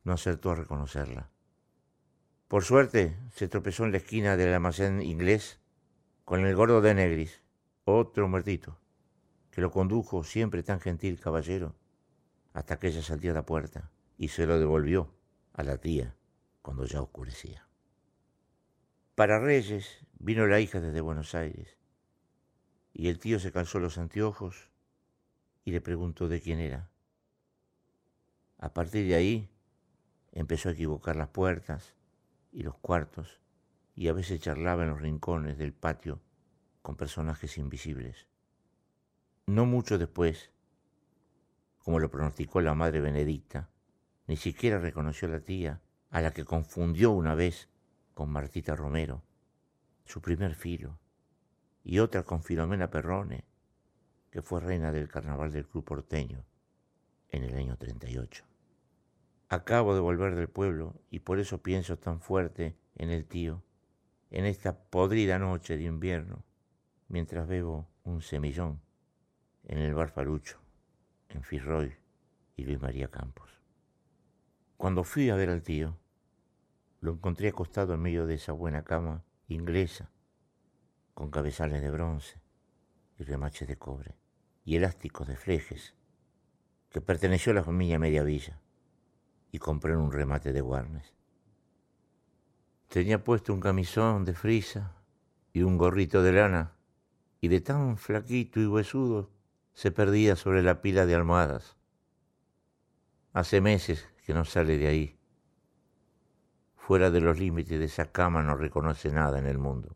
no 0.04 0.14
acertó 0.14 0.52
a 0.52 0.56
reconocerla. 0.56 1.30
Por 2.48 2.64
suerte, 2.64 3.18
se 3.34 3.48
tropezó 3.48 3.86
en 3.86 3.92
la 3.92 3.98
esquina 3.98 4.36
del 4.36 4.54
almacén 4.54 5.02
inglés 5.02 5.60
con 6.26 6.46
el 6.46 6.56
gordo 6.56 6.82
de 6.82 6.94
Negris, 6.94 7.44
otro 7.86 8.28
muertito, 8.28 8.78
que 9.52 9.62
lo 9.62 9.72
condujo, 9.72 10.24
siempre 10.24 10.64
tan 10.64 10.80
gentil 10.80 11.20
caballero, 11.20 11.76
hasta 12.54 12.74
aquella 12.74 13.02
salteada 13.02 13.46
puerta 13.46 13.92
y 14.18 14.30
se 14.30 14.46
lo 14.46 14.60
devolvió 14.60 15.14
a 15.54 15.64
la 15.64 15.78
tía 15.78 16.16
cuando 16.62 16.86
ya 16.86 17.02
oscurecía. 17.02 17.68
Para 19.16 19.40
Reyes 19.40 20.06
vino 20.20 20.48
la 20.48 20.60
hija 20.60 20.80
desde 20.80 21.02
Buenos 21.02 21.36
Aires 21.36 21.78
y 22.94 23.08
el 23.08 23.20
tío 23.20 23.40
se 23.40 23.52
calzó 23.52 23.80
los 23.80 23.98
anteojos 23.98 24.70
y 25.66 25.72
le 25.72 25.82
preguntó 25.82 26.28
de 26.28 26.42
quién 26.42 26.60
era. 26.60 26.90
A 28.60 28.74
partir 28.74 29.08
de 29.08 29.16
ahí 29.16 29.50
empezó 30.32 30.70
a 30.70 30.74
equivocar 30.74 31.16
las 31.16 31.30
puertas 31.30 31.96
y 32.52 32.64
los 32.64 32.78
cuartos 32.78 33.40
y 33.96 34.08
a 34.08 34.14
veces 34.14 34.42
charlaba 34.42 34.84
en 34.84 34.92
los 34.92 35.02
rincones 35.02 35.58
del 35.58 35.74
patio 35.74 36.22
con 36.82 36.96
personajes 36.96 37.58
invisibles. 37.58 38.28
No 39.48 39.66
mucho 39.66 39.98
después, 39.98 40.52
como 41.80 42.00
lo 42.00 42.10
pronosticó 42.10 42.62
la 42.62 42.76
madre 42.76 43.02
Benedicta, 43.02 43.70
ni 44.28 44.38
siquiera 44.38 44.80
reconoció 44.80 45.28
a 45.28 45.32
la 45.32 45.40
tía, 45.42 45.82
a 46.10 46.22
la 46.22 46.32
que 46.32 46.46
confundió 46.46 47.12
una 47.12 47.36
vez 47.36 47.70
con 48.14 48.30
Martita 48.30 48.76
Romero, 48.76 49.24
su 50.06 50.22
primer 50.22 50.56
filo, 50.56 50.98
y 51.84 52.00
otra 52.00 52.24
con 52.24 52.44
Filomena 52.44 52.90
Perrone, 52.90 53.44
que 54.32 54.42
fue 54.42 54.62
reina 54.62 54.92
del 54.92 55.10
carnaval 55.10 55.52
del 55.52 55.68
Club 55.68 55.84
Porteño 55.84 56.44
en 57.30 57.44
el 57.44 57.56
año 57.56 57.78
38. 57.78 58.46
Acabo 59.50 59.94
de 59.94 60.00
volver 60.00 60.36
del 60.36 60.48
pueblo 60.48 60.96
y 61.10 61.20
por 61.20 61.40
eso 61.40 61.62
pienso 61.62 61.98
tan 61.98 62.20
fuerte 62.22 62.76
en 62.96 63.10
el 63.10 63.26
tío, 63.26 63.64
en 64.32 64.46
esta 64.46 64.78
podrida 64.78 65.38
noche 65.38 65.78
de 65.78 65.84
invierno, 65.84 66.44
mientras 67.08 67.48
bebo 67.48 67.88
un 68.04 68.22
semillón 68.22 68.82
en 69.66 69.78
el 69.78 69.94
bar 69.94 70.10
Falucho, 70.10 70.60
en 71.30 71.44
Firroy 71.44 71.96
y 72.56 72.64
Luis 72.64 72.82
María 72.82 73.10
Campos. 73.10 73.62
Cuando 74.78 75.04
fui 75.04 75.30
a 75.30 75.36
ver 75.36 75.50
al 75.50 75.62
tío, 75.62 75.98
lo 77.00 77.14
encontré 77.14 77.50
acostado 77.50 77.94
en 77.94 78.02
medio 78.02 78.26
de 78.26 78.36
esa 78.36 78.54
buena 78.54 78.84
cama 78.84 79.24
inglesa, 79.48 80.10
con 81.14 81.30
cabezales 81.30 81.82
de 81.82 81.92
bronce 81.92 82.42
y 83.18 83.24
remaches 83.24 83.68
de 83.68 83.78
cobre, 83.78 84.16
y 84.66 84.76
elásticos 84.76 85.28
de 85.28 85.36
flejes, 85.36 85.94
que 86.90 87.02
perteneció 87.02 87.52
a 87.52 87.56
la 87.56 87.64
familia 87.64 88.00
Mediavilla, 88.00 88.60
y 89.52 89.60
compré 89.60 89.94
en 89.94 90.00
un 90.00 90.12
remate 90.12 90.54
de 90.54 90.62
Warnes. 90.62 91.14
Tenía 92.88 93.24
puesto 93.24 93.54
un 93.54 93.60
camisón 93.60 94.26
de 94.26 94.34
frisa 94.34 94.96
y 95.52 95.64
un 95.64 95.78
gorrito 95.78 96.22
de 96.22 96.34
lana, 96.34 96.76
y 97.42 97.48
de 97.50 97.62
tan 97.62 97.98
flaquito 97.98 98.60
y 98.60 98.68
huesudo 98.68 99.30
se 99.74 99.92
perdía 99.92 100.36
sobre 100.36 100.62
la 100.62 100.82
pila 100.82 101.06
de 101.06 101.16
almohadas. 101.16 101.76
Hace 103.34 103.62
meses 103.62 104.08
que 104.26 104.34
no 104.34 104.46
sale 104.46 104.78
de 104.78 104.88
ahí. 104.88 105.20
Fuera 106.76 107.10
de 107.10 107.22
los 107.22 107.40
límites 107.40 107.80
de 107.80 107.86
esa 107.86 108.12
cama 108.12 108.44
no 108.44 108.56
reconoce 108.56 109.12
nada 109.12 109.40
en 109.40 109.48
el 109.48 109.58
mundo. 109.58 109.96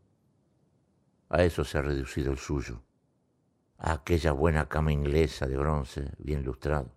A 1.30 1.42
eso 1.42 1.64
se 1.64 1.78
ha 1.78 1.82
reducido 1.82 2.32
el 2.32 2.38
suyo, 2.38 2.82
a 3.76 3.92
aquella 3.92 4.32
buena 4.32 4.68
cama 4.68 4.92
inglesa 4.92 5.46
de 5.46 5.56
bronce 5.56 6.12
bien 6.18 6.42
lustrado. 6.42 6.90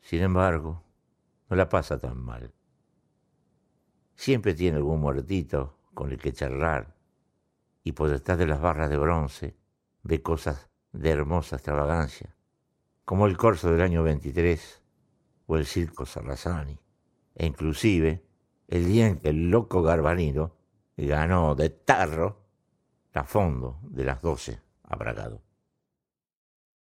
Sin 0.00 0.22
embargo, 0.22 0.82
no 1.48 1.56
la 1.56 1.68
pasa 1.68 1.98
tan 1.98 2.18
mal. 2.18 2.52
Siempre 4.14 4.54
tiene 4.54 4.78
algún 4.78 5.00
muertito 5.00 5.76
con 5.92 6.10
el 6.10 6.18
que 6.18 6.32
charlar 6.32 6.94
y 7.82 7.92
por 7.92 8.08
detrás 8.08 8.38
de 8.38 8.46
las 8.46 8.60
barras 8.60 8.90
de 8.90 8.96
bronce 8.96 9.56
ve 10.02 10.22
cosas 10.22 10.70
de 10.92 11.10
hermosa 11.10 11.56
extravagancia, 11.56 12.34
como 13.04 13.26
el 13.26 13.36
corso 13.36 13.70
del 13.70 13.82
año 13.82 14.02
23 14.02 14.82
o 15.46 15.56
el 15.56 15.66
circo 15.66 16.06
Sarrazani, 16.06 16.78
e 17.34 17.46
inclusive 17.46 18.24
el 18.68 18.86
día 18.86 19.08
en 19.08 19.18
que 19.18 19.28
el 19.30 19.50
loco 19.50 19.82
Garbanino 19.82 20.56
ganó 20.96 21.54
de 21.54 21.70
tarro 21.70 22.39
a 23.14 23.24
fondo 23.24 23.78
de 23.82 24.04
las 24.04 24.22
doce 24.22 24.60
a 24.84 24.96
Bragado. 24.96 25.42